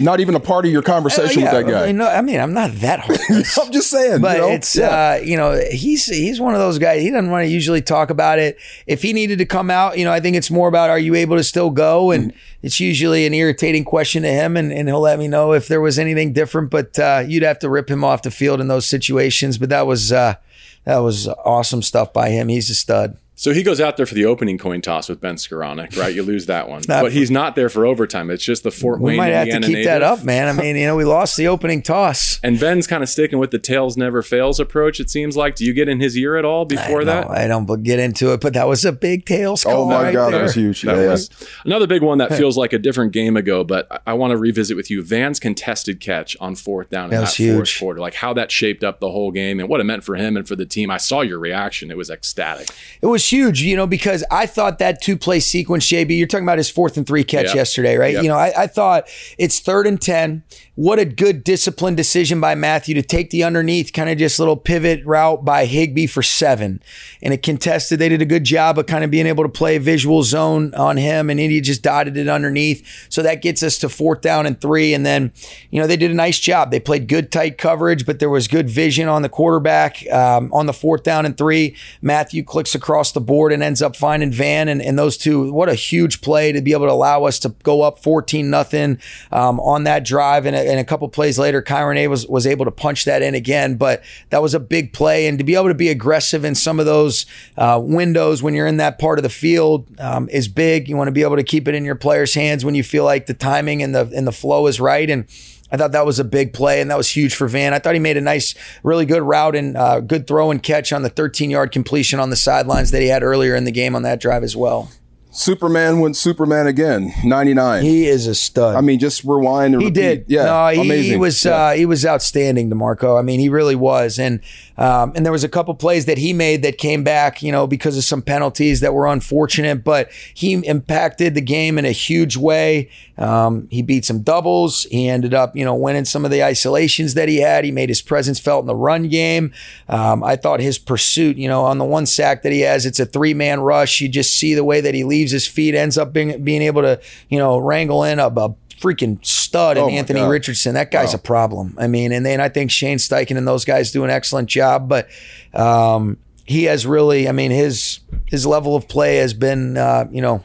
not 0.00 0.20
even 0.20 0.34
a 0.34 0.40
part 0.40 0.64
of 0.64 0.72
your 0.72 0.82
conversation 0.82 1.42
Yeah, 1.42 1.52
with 1.54 1.66
that 1.66 1.70
guy? 1.72 1.82
I 1.82 1.86
mean, 1.88 1.96
no, 1.98 2.08
I 2.08 2.20
mean, 2.22 2.40
I'm 2.40 2.52
not 2.52 2.72
that 2.76 3.00
hopeless. 3.00 3.58
I'm 3.62 3.70
just 3.72 3.90
saying. 3.90 4.20
But 4.20 4.36
you 4.36 4.42
know? 4.42 4.48
it's 4.50 4.74
Yeah. 4.76 4.86
uh, 4.88 5.20
you 5.22 5.36
know 5.36 5.60
he's 5.70 6.06
he's 6.06 6.40
one 6.40 6.54
of 6.54 6.60
those 6.60 6.78
guys. 6.78 7.02
He 7.02 7.10
doesn't 7.10 7.30
want 7.30 7.44
to 7.44 7.50
usually 7.50 7.82
talk 7.82 8.10
about 8.10 8.38
it. 8.38 8.56
If 8.86 9.02
he 9.02 9.12
needed 9.12 9.38
to 9.38 9.46
come 9.46 9.70
out, 9.70 9.98
you 9.98 10.04
know, 10.04 10.12
I 10.12 10.20
think 10.20 10.36
it's 10.36 10.50
more 10.50 10.68
about 10.68 10.90
are 10.90 10.98
you 10.98 11.14
able 11.14 11.36
to 11.36 11.44
still 11.44 11.70
go, 11.70 12.10
and 12.10 12.32
it's 12.62 12.80
usually 12.80 13.26
an 13.26 13.34
irritating 13.34 13.84
question 13.84 14.22
to 14.22 14.30
him, 14.30 14.56
and, 14.56 14.72
and 14.72 14.88
he'll 14.88 15.00
let 15.00 15.18
me 15.18 15.28
know 15.28 15.52
if 15.52 15.68
there 15.68 15.80
was 15.80 15.98
anything 15.98 16.32
different. 16.32 16.70
But 16.70 16.98
uh, 16.98 17.24
you'd 17.26 17.42
have 17.42 17.58
to 17.60 17.68
rip 17.68 17.90
him 17.90 18.02
off 18.04 18.22
the 18.22 18.30
field 18.30 18.60
in 18.60 18.68
those 18.68 18.86
situations. 18.86 19.58
But 19.58 19.68
that 19.68 19.86
was 19.86 20.10
uh, 20.12 20.36
that 20.84 20.98
was 20.98 21.28
awesome 21.28 21.82
stuff 21.82 22.12
by 22.12 22.30
him. 22.30 22.48
He's 22.48 22.70
a 22.70 22.74
stud. 22.74 23.16
So 23.34 23.52
he 23.52 23.62
goes 23.62 23.80
out 23.80 23.96
there 23.96 24.06
for 24.06 24.14
the 24.14 24.26
opening 24.26 24.58
coin 24.58 24.82
toss 24.82 25.08
with 25.08 25.20
Ben 25.20 25.36
Skowronek, 25.36 25.98
right? 25.98 26.14
You 26.14 26.22
lose 26.22 26.46
that 26.46 26.68
one, 26.68 26.82
Not 26.88 27.02
but 27.02 27.12
he's 27.12 27.30
not 27.30 27.56
there 27.56 27.68
for 27.68 27.86
overtime. 27.86 28.30
It's 28.30 28.44
just 28.44 28.62
the 28.62 28.70
Fort 28.70 29.00
We 29.00 29.06
Wayne, 29.06 29.14
We 29.14 29.18
might 29.18 29.28
have 29.28 29.48
to 29.48 29.54
Indiana 29.56 29.74
keep 29.74 29.84
that 29.86 30.02
up, 30.02 30.22
man. 30.22 30.48
I 30.48 30.52
mean, 30.52 30.76
you 30.76 30.86
know, 30.86 30.94
we 30.94 31.04
lost 31.04 31.36
the 31.36 31.48
opening 31.48 31.82
toss. 31.82 32.38
And 32.52 32.58
Ben's 32.58 32.86
kind 32.86 33.02
of 33.02 33.08
sticking 33.08 33.38
with 33.38 33.52
the 33.52 33.58
tails 33.58 33.96
never 33.96 34.20
fails 34.20 34.58
approach. 34.60 34.98
It 35.00 35.08
seems 35.08 35.36
like. 35.36 35.54
Do 35.54 35.64
you 35.64 35.72
get 35.72 35.88
in 35.88 36.00
his 36.00 36.16
ear 36.16 36.36
at 36.36 36.44
all 36.44 36.64
before 36.64 37.04
that? 37.04 37.30
I 37.30 37.46
don't 37.46 37.82
get 37.82 37.98
into 38.00 38.32
it, 38.32 38.40
but 38.40 38.52
that 38.54 38.66
was 38.66 38.84
a 38.84 38.90
big 38.92 39.24
tails 39.24 39.64
oh 39.64 39.70
call 39.70 39.82
oh, 39.84 39.88
my 39.88 40.02
right 40.04 40.12
God, 40.12 40.32
there. 40.32 40.38
that 40.40 40.42
was 40.44 40.54
huge. 40.54 40.82
That 40.82 40.96
Yeah, 40.96 41.02
yeah. 41.04 41.10
was 41.10 41.30
another 41.64 41.86
big 41.86 42.02
one 42.02 42.18
that 42.18 42.34
feels 42.34 42.56
like 42.58 42.72
a 42.72 42.78
different 42.78 43.12
game 43.12 43.36
ago, 43.36 43.62
but 43.64 43.86
I, 43.90 43.98
I 44.08 44.12
want 44.14 44.32
to 44.32 44.36
revisit 44.36 44.76
with 44.76 44.90
you 44.90 45.02
Van's 45.02 45.38
contested 45.40 46.00
catch 46.00 46.36
on 46.40 46.56
fourth 46.56 46.90
down 46.90 47.04
in 47.04 47.10
That 47.10 47.16
that, 47.16 47.20
was 47.22 47.36
fourth 47.36 47.68
huge. 47.68 47.78
quarter, 47.78 48.00
like 48.00 48.14
how 48.14 48.32
that 48.34 48.50
shaped 48.50 48.82
up 48.84 48.98
the 49.00 49.10
whole 49.10 49.30
game 49.30 49.60
and 49.60 49.68
what 49.68 49.80
it 49.80 49.84
meant 49.84 50.02
for 50.04 50.16
him 50.16 50.36
and 50.36 50.46
for 50.46 50.56
the 50.56 50.66
team. 50.66 50.90
I 50.90 50.96
saw 50.98 51.20
your 51.20 51.38
reaction; 51.38 51.90
it 51.90 51.96
was 51.96 52.10
ecstatic. 52.10 52.68
It 53.00 53.06
was 53.06 53.21
huge, 53.30 53.62
you 53.62 53.76
know, 53.76 53.86
because 53.86 54.24
I 54.30 54.46
thought 54.46 54.78
that 54.78 55.00
two 55.02 55.16
play 55.16 55.40
sequence, 55.40 55.86
JB, 55.86 56.16
you're 56.16 56.26
talking 56.26 56.44
about 56.44 56.58
his 56.58 56.70
fourth 56.70 56.96
and 56.96 57.06
three 57.06 57.24
catch 57.24 57.46
Yep. 57.46 57.54
yesterday, 57.54 57.96
right? 57.96 58.14
Yep. 58.14 58.22
You 58.22 58.28
know, 58.28 58.36
I, 58.38 58.52
I 58.62 58.66
thought 58.66 59.08
it's 59.38 59.60
third 59.60 59.86
and 59.86 60.00
10. 60.00 60.42
What 60.74 60.98
a 60.98 61.04
good 61.04 61.44
disciplined 61.44 61.98
decision 61.98 62.40
by 62.40 62.54
Matthew 62.54 62.94
to 62.94 63.02
take 63.02 63.28
the 63.28 63.44
underneath, 63.44 63.92
kind 63.92 64.08
of 64.08 64.16
just 64.16 64.38
little 64.38 64.56
pivot 64.56 65.04
route 65.04 65.44
by 65.44 65.66
Higbee 65.66 66.06
for 66.06 66.22
seven. 66.22 66.82
And 67.22 67.34
it 67.34 67.42
contested. 67.42 67.98
They 67.98 68.08
did 68.08 68.22
a 68.22 68.26
good 68.26 68.44
job 68.44 68.78
of 68.78 68.86
kind 68.86 69.04
of 69.04 69.10
being 69.10 69.26
able 69.26 69.44
to 69.44 69.50
play 69.50 69.76
a 69.76 69.80
visual 69.80 70.22
zone 70.22 70.72
on 70.74 70.96
him, 70.96 71.28
and 71.28 71.38
India 71.38 71.60
just 71.60 71.82
dotted 71.82 72.16
it 72.16 72.26
underneath. 72.26 73.06
So 73.10 73.22
that 73.22 73.42
gets 73.42 73.62
us 73.62 73.76
to 73.78 73.90
fourth 73.90 74.22
down 74.22 74.46
and 74.46 74.58
three. 74.58 74.94
And 74.94 75.04
then, 75.04 75.32
you 75.70 75.78
know, 75.78 75.86
they 75.86 75.98
did 75.98 76.10
a 76.10 76.14
nice 76.14 76.38
job. 76.38 76.70
They 76.70 76.80
played 76.80 77.06
good 77.06 77.30
tight 77.30 77.58
coverage, 77.58 78.06
but 78.06 78.18
there 78.18 78.30
was 78.30 78.48
good 78.48 78.70
vision 78.70 79.08
on 79.08 79.20
the 79.20 79.28
quarterback 79.28 80.10
um, 80.10 80.50
on 80.54 80.64
the 80.64 80.72
fourth 80.72 81.02
down 81.02 81.26
and 81.26 81.36
three. 81.36 81.76
Matthew 82.00 82.42
clicks 82.42 82.74
across 82.74 83.11
the 83.12 83.20
board 83.20 83.52
and 83.52 83.62
ends 83.62 83.80
up 83.82 83.94
finding 83.96 84.32
Van, 84.32 84.68
and, 84.68 84.82
and 84.82 84.98
those 84.98 85.16
two. 85.16 85.52
What 85.52 85.68
a 85.68 85.74
huge 85.74 86.20
play 86.20 86.52
to 86.52 86.60
be 86.60 86.72
able 86.72 86.86
to 86.86 86.92
allow 86.92 87.24
us 87.24 87.38
to 87.40 87.50
go 87.62 87.82
up 87.82 87.98
fourteen 87.98 88.50
nothing 88.50 88.98
um, 89.30 89.60
on 89.60 89.84
that 89.84 90.04
drive, 90.04 90.46
and 90.46 90.56
a, 90.56 90.58
and 90.58 90.80
a 90.80 90.84
couple 90.84 91.08
plays 91.08 91.38
later, 91.38 91.62
Kyren 91.62 91.96
A 91.96 92.08
was 92.08 92.26
was 92.26 92.46
able 92.46 92.64
to 92.64 92.70
punch 92.70 93.04
that 93.04 93.22
in 93.22 93.34
again. 93.34 93.76
But 93.76 94.02
that 94.30 94.42
was 94.42 94.54
a 94.54 94.60
big 94.60 94.92
play, 94.92 95.26
and 95.26 95.38
to 95.38 95.44
be 95.44 95.54
able 95.54 95.68
to 95.68 95.74
be 95.74 95.88
aggressive 95.88 96.44
in 96.44 96.54
some 96.54 96.80
of 96.80 96.86
those 96.86 97.26
uh, 97.56 97.80
windows 97.82 98.42
when 98.42 98.54
you're 98.54 98.66
in 98.66 98.78
that 98.78 98.98
part 98.98 99.18
of 99.18 99.22
the 99.22 99.30
field 99.30 99.88
um, 100.00 100.28
is 100.30 100.48
big. 100.48 100.88
You 100.88 100.96
want 100.96 101.08
to 101.08 101.12
be 101.12 101.22
able 101.22 101.36
to 101.36 101.44
keep 101.44 101.68
it 101.68 101.74
in 101.74 101.84
your 101.84 101.94
players' 101.94 102.34
hands 102.34 102.64
when 102.64 102.74
you 102.74 102.82
feel 102.82 103.04
like 103.04 103.26
the 103.26 103.34
timing 103.34 103.82
and 103.82 103.94
the 103.94 104.10
and 104.14 104.26
the 104.26 104.32
flow 104.32 104.66
is 104.66 104.80
right, 104.80 105.08
and 105.08 105.26
I 105.72 105.76
thought 105.78 105.92
that 105.92 106.04
was 106.06 106.18
a 106.18 106.24
big 106.24 106.52
play, 106.52 106.80
and 106.82 106.90
that 106.90 106.96
was 106.98 107.08
huge 107.16 107.34
for 107.34 107.48
Van. 107.48 107.72
I 107.72 107.78
thought 107.78 107.94
he 107.94 108.00
made 108.00 108.18
a 108.18 108.20
nice, 108.20 108.54
really 108.82 109.06
good 109.06 109.22
route 109.22 109.56
and 109.56 109.76
uh, 109.76 110.00
good 110.00 110.26
throw 110.26 110.50
and 110.50 110.62
catch 110.62 110.92
on 110.92 111.02
the 111.02 111.08
13 111.08 111.50
yard 111.50 111.72
completion 111.72 112.20
on 112.20 112.28
the 112.30 112.36
sidelines 112.36 112.90
that 112.90 113.00
he 113.00 113.08
had 113.08 113.22
earlier 113.22 113.54
in 113.56 113.64
the 113.64 113.72
game 113.72 113.96
on 113.96 114.02
that 114.02 114.20
drive 114.20 114.42
as 114.44 114.54
well. 114.54 114.90
Superman 115.34 116.00
went 116.00 116.14
Superman 116.14 116.66
again, 116.66 117.10
99. 117.24 117.82
He 117.82 118.06
is 118.06 118.26
a 118.26 118.34
stud. 118.34 118.76
I 118.76 118.82
mean, 118.82 118.98
just 118.98 119.24
rewind 119.24 119.72
and 119.72 119.82
he 119.82 119.88
repeat. 119.88 120.00
did. 120.00 120.24
Yeah, 120.28 120.44
no, 120.44 120.68
he, 120.68 120.80
amazing. 120.82 121.10
he 121.12 121.16
was 121.16 121.42
Yeah. 121.42 121.52
uh, 121.54 121.72
he 121.72 121.86
was 121.86 122.04
outstanding, 122.04 122.68
Demarco. 122.68 123.18
I 123.18 123.22
mean, 123.22 123.40
he 123.40 123.48
really 123.48 123.74
was, 123.74 124.18
and 124.18 124.40
um, 124.82 125.12
and 125.14 125.24
there 125.24 125.32
was 125.32 125.44
a 125.44 125.48
couple 125.48 125.72
plays 125.76 126.06
that 126.06 126.18
he 126.18 126.32
made 126.32 126.62
that 126.62 126.76
came 126.76 127.04
back, 127.04 127.40
you 127.40 127.52
know, 127.52 127.68
because 127.68 127.96
of 127.96 128.02
some 128.02 128.20
penalties 128.20 128.80
that 128.80 128.92
were 128.92 129.06
unfortunate, 129.06 129.84
but 129.84 130.10
he 130.34 130.54
impacted 130.54 131.36
the 131.36 131.40
game 131.40 131.78
in 131.78 131.84
a 131.84 131.92
huge 131.92 132.36
way. 132.36 132.90
Um, 133.16 133.68
he 133.70 133.80
beat 133.82 134.04
some 134.04 134.22
doubles. 134.22 134.82
He 134.90 135.08
ended 135.08 135.34
up, 135.34 135.54
you 135.54 135.64
know, 135.64 135.76
winning 135.76 136.04
some 136.04 136.24
of 136.24 136.32
the 136.32 136.42
isolations 136.42 137.14
that 137.14 137.28
he 137.28 137.36
had. 137.36 137.64
He 137.64 137.70
made 137.70 137.90
his 137.90 138.02
presence 138.02 138.40
felt 138.40 138.64
in 138.64 138.66
the 138.66 138.74
run 138.74 139.08
game. 139.08 139.52
Um, 139.88 140.24
I 140.24 140.34
thought 140.34 140.58
his 140.58 140.80
pursuit, 140.80 141.36
you 141.36 141.46
know, 141.46 141.64
on 141.64 141.78
the 141.78 141.84
one 141.84 142.04
sack 142.04 142.42
that 142.42 142.50
he 142.50 142.62
has, 142.62 142.84
it's 142.84 142.98
a 142.98 143.06
three 143.06 143.34
man 143.34 143.60
rush. 143.60 144.00
You 144.00 144.08
just 144.08 144.36
see 144.36 144.52
the 144.52 144.64
way 144.64 144.80
that 144.80 144.94
he 144.94 145.04
leaves 145.04 145.30
his 145.30 145.46
feet, 145.46 145.76
ends 145.76 145.96
up 145.96 146.12
being 146.12 146.42
being 146.42 146.62
able 146.62 146.82
to, 146.82 147.00
you 147.28 147.38
know, 147.38 147.56
wrangle 147.56 148.02
in 148.02 148.18
a, 148.18 148.26
a 148.26 148.54
freaking 148.82 149.24
stud 149.24 149.76
in 149.76 149.84
Oh 149.84 149.88
Anthony 149.88 150.20
God. 150.20 150.28
Richardson. 150.30 150.74
That 150.74 150.90
guy's 150.90 151.14
a 151.14 151.18
problem. 151.18 151.74
I 151.78 151.86
mean, 151.86 152.12
and 152.12 152.26
then 152.26 152.40
I 152.40 152.48
think 152.48 152.70
Shane 152.70 152.98
Steichen 152.98 153.36
and 153.38 153.46
those 153.46 153.64
guys 153.64 153.92
do 153.92 154.02
an 154.04 154.10
excellent 154.10 154.48
job, 154.48 154.88
but 154.88 155.08
um, 155.54 156.18
he 156.44 156.64
has 156.64 156.86
really, 156.86 157.28
I 157.28 157.32
mean, 157.32 157.50
his 157.50 158.00
his 158.26 158.44
level 158.46 158.74
of 158.74 158.88
play 158.88 159.16
has 159.16 159.32
been, 159.34 159.76
uh, 159.76 160.06
you 160.10 160.20
know, 160.20 160.44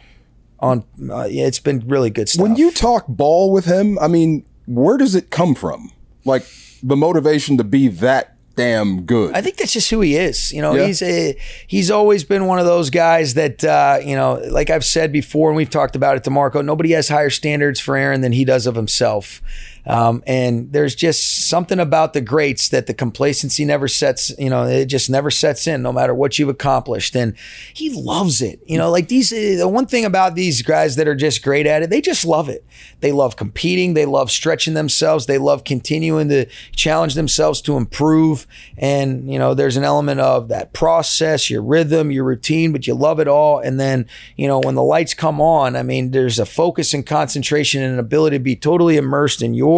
on. 0.60 0.84
Uh, 1.10 1.28
it's 1.30 1.60
been 1.60 1.84
really 1.88 2.10
good 2.10 2.30
stuff. 2.30 2.44
When 2.44 2.56
you 2.56 2.72
talk 2.72 3.08
ball 3.08 3.52
with 3.52 3.66
him, 3.66 3.98
I 4.00 4.08
mean, 4.08 4.46
where 4.68 4.98
does 4.98 5.16
it 5.16 5.32
come 5.32 5.56
from? 5.56 5.92
Like 6.24 6.46
the 6.84 6.96
motivation 6.96 7.58
to 7.58 7.64
be 7.64 7.88
that 7.88 8.37
damn 8.58 9.04
good. 9.04 9.34
I 9.34 9.42
think 9.42 9.56
that's 9.56 9.72
just 9.72 9.90
who 9.90 10.02
he 10.02 10.18
is. 10.18 10.52
You 10.52 10.62
know, 10.62 10.76
Yeah. 10.76 10.88
he's 10.88 11.02
a, 11.02 11.38
he's 11.68 11.90
always 11.90 12.26
been 12.26 12.46
one 12.48 12.60
of 12.60 12.66
those 12.66 12.90
guys 12.90 13.36
that 13.36 13.64
uh, 13.64 14.00
you 14.04 14.16
know, 14.16 14.42
like 14.50 14.70
I've 14.70 14.84
said 14.84 15.14
before, 15.14 15.50
and 15.50 15.56
we've 15.56 15.70
talked 15.70 15.96
about 15.96 16.18
it 16.18 16.24
DeMarco. 16.24 16.66
Nobody 16.66 16.92
has 16.92 17.08
higher 17.08 17.30
standards 17.30 17.80
for 17.80 17.96
Aaron 17.96 18.20
than 18.20 18.34
he 18.34 18.44
does 18.44 18.68
of 18.68 18.76
himself. 18.76 19.42
Um, 19.88 20.22
and 20.28 20.74
there's 20.74 20.96
just 20.96 21.48
something 21.48 21.80
about 21.80 22.14
the 22.14 22.22
greats 22.22 22.70
that 22.70 22.88
the 22.88 22.94
complacency 22.94 23.64
never 23.64 23.88
sets, 23.88 24.38
you 24.38 24.50
know, 24.50 24.64
it 24.64 24.86
just 24.86 25.10
never 25.10 25.32
sets 25.32 25.66
in 25.66 25.82
no 25.82 25.94
matter 25.94 26.14
what 26.14 26.38
you've 26.38 26.50
accomplished. 26.50 27.16
And 27.16 27.36
he 27.74 27.90
loves 27.90 28.42
it. 28.42 28.60
You 28.66 28.78
know, 28.78 28.92
like 28.92 29.08
these, 29.08 29.32
uh, 29.32 29.56
the 29.58 29.68
one 29.68 29.86
thing 29.86 30.04
about 30.04 30.36
these 30.36 30.62
guys 30.62 30.98
that 30.98 31.08
are 31.08 31.16
just 31.16 31.42
great 31.42 31.66
at 31.66 31.84
it, 31.84 31.90
they 31.90 32.02
just 32.02 32.26
love 32.26 32.50
it. 32.50 32.66
They 33.00 33.14
love 33.14 33.38
competing. 33.38 33.94
They 33.94 34.06
love 34.06 34.30
stretching 34.30 34.74
themselves. 34.74 35.26
They 35.26 35.38
love 35.38 35.64
continuing 35.64 36.28
to 36.30 36.48
challenge 36.76 37.16
themselves 37.16 37.62
to 37.62 37.78
improve. 37.78 38.46
And, 38.78 39.32
you 39.32 39.40
know, 39.40 39.54
there's 39.54 39.78
an 39.78 39.86
element 39.86 40.20
of 40.20 40.50
that 40.50 40.74
process, 40.74 41.50
your 41.50 41.62
rhythm, 41.62 42.12
your 42.12 42.26
routine, 42.26 42.74
but 42.74 42.88
you 42.88 42.94
love 42.94 43.22
it 43.22 43.28
all. 43.30 43.60
And 43.60 43.80
then, 43.80 44.06
you 44.36 44.48
know, 44.48 44.60
when 44.60 44.76
the 44.76 44.84
lights 44.84 45.14
come 45.14 45.40
on, 45.40 45.78
I 45.78 45.84
mean, 45.84 46.12
there's 46.12 46.40
a 46.40 46.46
focus 46.46 46.94
and 46.94 47.06
concentration 47.06 47.82
and 47.82 47.94
an 47.94 48.00
ability 48.00 48.38
to 48.38 48.44
be 48.44 48.56
totally 48.56 48.98
immersed 48.98 49.42
in 49.42 49.54
your 49.54 49.77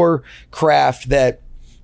craft 0.51 1.09
that 1.09 1.41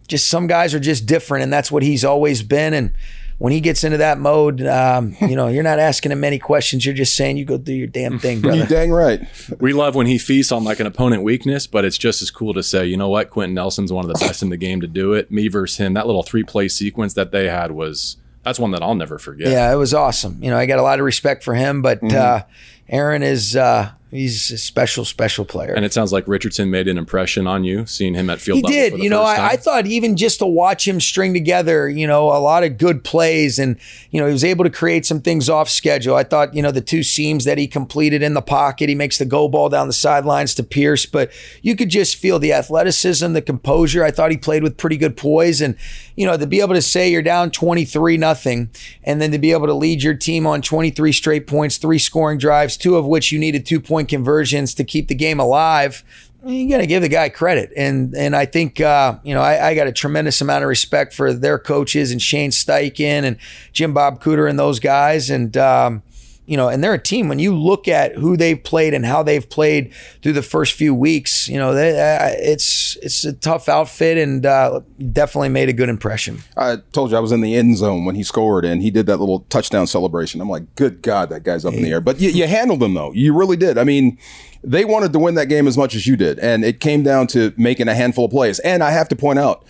just 0.08 0.28
some 0.28 0.48
guys 0.48 0.74
are 0.74 0.80
just 0.80 1.06
different, 1.06 1.44
and 1.44 1.52
that's 1.54 1.72
what 1.72 1.84
he's 1.84 2.04
always 2.06 2.44
been. 2.44 2.74
And 2.74 2.94
when 3.38 3.52
he 3.52 3.60
gets 3.60 3.84
into 3.84 3.98
that 3.98 4.18
mode, 4.20 4.62
um, 4.62 5.16
you 5.22 5.36
know, 5.36 5.48
you're 5.48 5.64
not 5.64 5.80
asking 5.80 6.12
him 6.12 6.20
many 6.20 6.40
questions. 6.40 6.86
You're 6.86 6.96
just 6.96 7.16
saying, 7.16 7.38
you 7.38 7.46
go 7.46 7.58
do 7.58 7.74
your 7.74 7.88
damn 7.88 8.20
thing, 8.20 8.40
brother. 8.42 8.58
You 8.62 8.66
dang 8.68 8.92
right. 8.92 9.22
We 9.60 9.74
love 9.74 9.96
when 9.96 10.08
he 10.08 10.18
feasts 10.18 10.52
on 10.52 10.64
like 10.64 10.80
an 10.80 10.88
opponent 10.88 11.24
weakness, 11.24 11.68
but 11.68 11.86
it's 11.86 11.98
just 11.98 12.22
as 12.22 12.30
cool 12.32 12.54
to 12.54 12.64
say, 12.64 12.86
you 12.86 12.98
know 12.98 13.10
what, 13.10 13.30
Quenton 13.32 13.54
Nelson's 13.56 13.92
one 13.92 14.06
of 14.10 14.14
the 14.14 14.26
best 14.26 14.42
in 14.44 14.50
the 14.50 14.58
game 14.58 14.80
to 14.82 14.88
do 14.88 15.14
it. 15.14 15.32
Me 15.32 15.48
versus 15.48 15.78
him. 15.78 15.94
That 15.96 16.06
little 16.06 16.24
three 16.24 16.44
play 16.44 16.68
sequence 16.68 17.14
that 17.16 17.32
they 17.32 17.50
had 17.50 17.72
was 17.72 18.18
that's 18.44 18.60
one 18.60 18.70
that 18.72 18.84
I'll 18.84 18.94
never 18.96 19.18
forget. 19.18 19.48
Yeah, 19.48 19.74
it 19.74 19.76
was 19.76 19.92
awesome. 19.94 20.38
You 20.42 20.52
know, 20.52 20.58
I 20.58 20.68
got 20.68 20.78
a 20.78 20.84
lot 20.84 21.00
of 21.00 21.06
respect 21.06 21.44
for 21.44 21.56
him, 21.56 21.82
but 21.82 22.00
Mm-hmm. 22.02 22.16
uh, 22.16 22.42
Aaron 22.88 23.24
is 23.24 23.56
uh, 23.56 23.90
he's 24.12 24.52
a 24.52 24.58
special, 24.58 25.04
special 25.04 25.46
player. 25.46 25.74
And 25.74 25.84
it 25.84 25.94
sounds 25.94 26.14
like 26.14 26.28
Richardson 26.28 26.70
made 26.70 26.88
an 26.88 26.98
impression 26.98 27.48
on 27.48 27.64
you, 27.64 27.86
seeing 27.86 28.14
him 28.14 28.30
at 28.30 28.40
field 28.40 28.58
he 28.58 28.62
did. 28.62 28.98
You 28.98 29.10
know, 29.10 29.22
I, 29.22 29.50
I 29.50 29.56
thought 29.58 29.86
even 29.86 30.16
just 30.16 30.40
to 30.40 30.46
watch 30.46 30.88
him 30.88 31.00
string 31.02 31.34
together, 31.34 31.90
you 31.90 32.08
know, 32.08 32.28
a 32.28 32.40
lot 32.40 32.64
of 32.64 32.78
good 32.78 33.04
plays, 33.04 33.60
and 33.60 33.78
you 34.12 34.20
know, 34.20 34.28
he 34.28 34.34
was 34.34 34.44
able 34.44 34.64
to 34.64 34.70
create 34.70 35.06
some 35.06 35.22
things 35.22 35.50
off 35.50 35.70
schedule. 35.70 36.16
I 36.16 36.24
thought, 36.24 36.54
you 36.54 36.62
know, 36.62 36.72
the 36.72 36.82
two 36.82 37.04
seams 37.04 37.46
that 37.46 37.58
he 37.58 37.68
completed 37.68 38.22
in 38.22 38.34
the 38.34 38.42
pocket, 38.42 38.90
he 38.90 38.96
makes 38.96 39.18
the 39.18 39.26
go 39.26 39.48
ball 39.48 39.70
down 39.70 39.88
the 39.88 39.94
sidelines 39.94 40.56
to 40.56 40.64
Pierce, 40.64 41.06
but 41.06 41.32
you 41.62 41.76
could 41.76 41.90
just 41.90 42.16
feel 42.16 42.40
the 42.40 42.54
athleticism, 42.54 43.34
the 43.34 43.42
composure. 43.42 44.04
I 44.04 44.12
thought 44.12 44.32
he 44.32 44.38
played 44.38 44.64
with 44.64 44.78
pretty 44.78 44.98
good 44.98 45.18
poise, 45.18 45.62
and 45.62 45.76
you 46.16 46.26
know, 46.26 46.38
to 46.38 46.48
be 46.48 46.62
able 46.62 46.76
to 46.76 46.82
say 46.82 47.10
you're 47.12 47.22
down 47.22 47.52
twenty 47.52 47.86
three 47.86 48.18
nothing, 48.18 48.70
and 49.04 49.22
then 49.22 49.32
to 49.32 49.40
be 49.40 49.52
able 49.52 49.68
to 49.68 49.74
lead 49.74 50.04
your 50.04 50.14
team 50.14 50.48
on 50.48 50.62
twenty 50.62 50.90
three 50.90 51.12
straight 51.12 51.48
points, 51.48 51.78
three 51.78 52.00
scoring 52.00 52.38
drives, 52.38 52.78
two 52.78 52.96
of 52.96 53.06
which 53.06 53.32
you 53.32 53.40
needed 53.40 53.66
two 53.66 53.80
point 53.96 54.10
conversions 54.10 54.74
to 54.74 54.84
keep 54.84 55.08
the 55.08 55.16
game 55.16 55.40
alive 55.40 56.04
you 56.46 56.70
got 56.70 56.78
to 56.78 56.86
give 56.86 57.02
the 57.02 57.10
guy 57.10 57.30
credit, 57.30 57.72
and 57.76 58.14
and 58.16 58.36
I 58.36 58.46
think 58.46 58.80
uh, 58.80 59.18
you 59.24 59.34
know 59.34 59.42
I, 59.42 59.70
I 59.70 59.76
got 59.76 59.88
a 59.88 59.92
tremendous 59.92 60.42
amount 60.42 60.64
of 60.64 60.68
respect 60.68 61.14
for 61.14 61.34
their 61.34 61.58
coaches 61.58 62.12
and 62.12 62.22
Shane 62.22 62.52
Steichen 62.52 63.24
and 63.24 63.38
Jim 63.74 63.94
Bob 63.94 64.22
Cooter 64.22 64.48
and 64.48 64.60
those 64.60 64.80
guys, 64.80 65.30
and 65.30 65.58
um, 65.58 66.04
you 66.46 66.58
know, 66.58 66.70
and 66.70 66.84
they're 66.84 66.94
a 66.94 67.02
team. 67.02 67.28
When 67.28 67.40
you 67.40 67.56
look 67.56 67.88
at 67.88 68.16
who 68.16 68.38
they've 68.38 68.62
played 68.62 68.94
and 68.94 69.06
how 69.06 69.24
they've 69.24 69.48
played 69.48 69.94
through 70.22 70.34
the 70.34 70.44
first 70.44 70.74
few 70.74 70.94
weeks, 70.94 71.48
you 71.48 71.58
know, 71.58 71.74
they, 71.74 71.92
uh, 72.00 72.30
it's 72.38 72.98
it's 72.98 73.24
a 73.26 73.34
tough 73.34 73.68
outfit, 73.68 74.18
and 74.18 74.46
uh, 74.46 74.82
definitely 75.12 75.50
made 75.50 75.70
a 75.70 75.74
good 75.74 75.90
impression. 75.90 76.44
I 76.56 76.78
told 76.92 77.12
you 77.12 77.18
I 77.18 77.20
was 77.20 77.32
in 77.32 77.42
the 77.42 77.56
end 77.56 77.78
zone 77.78 78.06
when 78.06 78.16
he 78.16 78.24
scored 78.24 78.66
and 78.66 78.82
he 78.82 78.92
did 78.92 79.08
that 79.08 79.18
little 79.18 79.42
touchdown 79.50 79.88
celebration. 79.88 80.40
I'm 80.42 80.50
like, 80.50 80.76
good 80.76 81.02
God, 81.02 81.30
that 81.30 81.44
guy's 81.44 81.66
up 81.66 81.74
in 81.74 81.84
the 81.84 81.92
air. 81.92 82.02
But 82.02 82.20
you, 82.20 82.30
you 82.30 82.48
handled 82.48 82.82
him 82.84 82.94
though. 82.94 83.12
You 83.14 83.38
really 83.38 83.58
did. 83.58 83.78
I 83.78 83.84
mean, 83.84 84.18
they 84.64 84.86
wanted 84.86 85.14
to 85.14 85.20
win 85.20 85.36
that 85.36 85.48
game 85.48 85.68
as 85.68 85.78
much 85.78 85.96
as 85.96 86.06
you 86.06 86.16
did, 86.16 86.40
and 86.40 86.64
it 86.64 86.80
came 86.80 87.04
down 87.04 87.28
to 87.28 87.54
making 87.58 87.88
a 87.88 87.96
handful 87.96 88.26
of 88.26 88.32
plays. 88.32 88.60
And 88.60 88.84
I 88.84 88.92
have 88.92 89.08
to 89.10 89.16
point 89.16 89.40
out, 89.40 89.66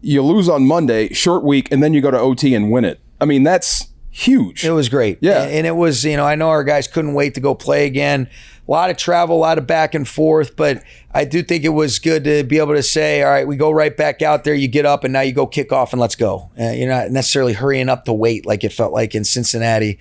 you 0.00 0.22
lose 0.22 0.48
on 0.48 0.66
Monday, 0.66 1.12
short 1.12 1.44
week, 1.44 1.70
and 1.70 1.82
then 1.82 1.92
you 1.92 2.00
go 2.00 2.10
to 2.10 2.18
OT 2.18 2.54
and 2.54 2.70
win 2.70 2.84
it. 2.84 3.00
I 3.20 3.26
mean, 3.26 3.42
that's 3.42 3.88
huge. 4.10 4.64
It 4.64 4.72
was 4.72 4.88
great. 4.88 5.18
Yeah. 5.20 5.42
And 5.42 5.66
it 5.66 5.76
was, 5.76 6.04
you 6.04 6.16
know, 6.16 6.26
I 6.26 6.34
know 6.34 6.48
our 6.48 6.64
guys 6.64 6.86
couldn't 6.88 7.14
wait 7.14 7.34
to 7.34 7.40
go 7.40 7.54
play 7.54 7.86
again. 7.86 8.28
A 8.66 8.70
lot 8.70 8.90
of 8.90 8.96
travel, 8.96 9.36
a 9.36 9.38
lot 9.38 9.58
of 9.58 9.66
back 9.66 9.94
and 9.94 10.06
forth, 10.06 10.54
but 10.54 10.82
I 11.12 11.24
do 11.24 11.42
think 11.42 11.64
it 11.64 11.70
was 11.70 11.98
good 11.98 12.22
to 12.24 12.44
be 12.44 12.58
able 12.58 12.74
to 12.74 12.84
say, 12.84 13.22
all 13.22 13.30
right, 13.30 13.46
we 13.46 13.56
go 13.56 13.72
right 13.72 13.96
back 13.96 14.22
out 14.22 14.44
there. 14.44 14.54
You 14.54 14.68
get 14.68 14.86
up 14.86 15.02
and 15.02 15.12
now 15.12 15.22
you 15.22 15.32
go 15.32 15.44
kick 15.46 15.72
off 15.72 15.92
and 15.92 16.00
let's 16.00 16.14
go. 16.14 16.50
Uh, 16.58 16.70
you're 16.70 16.88
not 16.88 17.10
necessarily 17.10 17.52
hurrying 17.52 17.88
up 17.88 18.04
to 18.04 18.12
wait 18.12 18.46
like 18.46 18.62
it 18.62 18.72
felt 18.72 18.92
like 18.92 19.14
in 19.16 19.24
Cincinnati. 19.24 19.98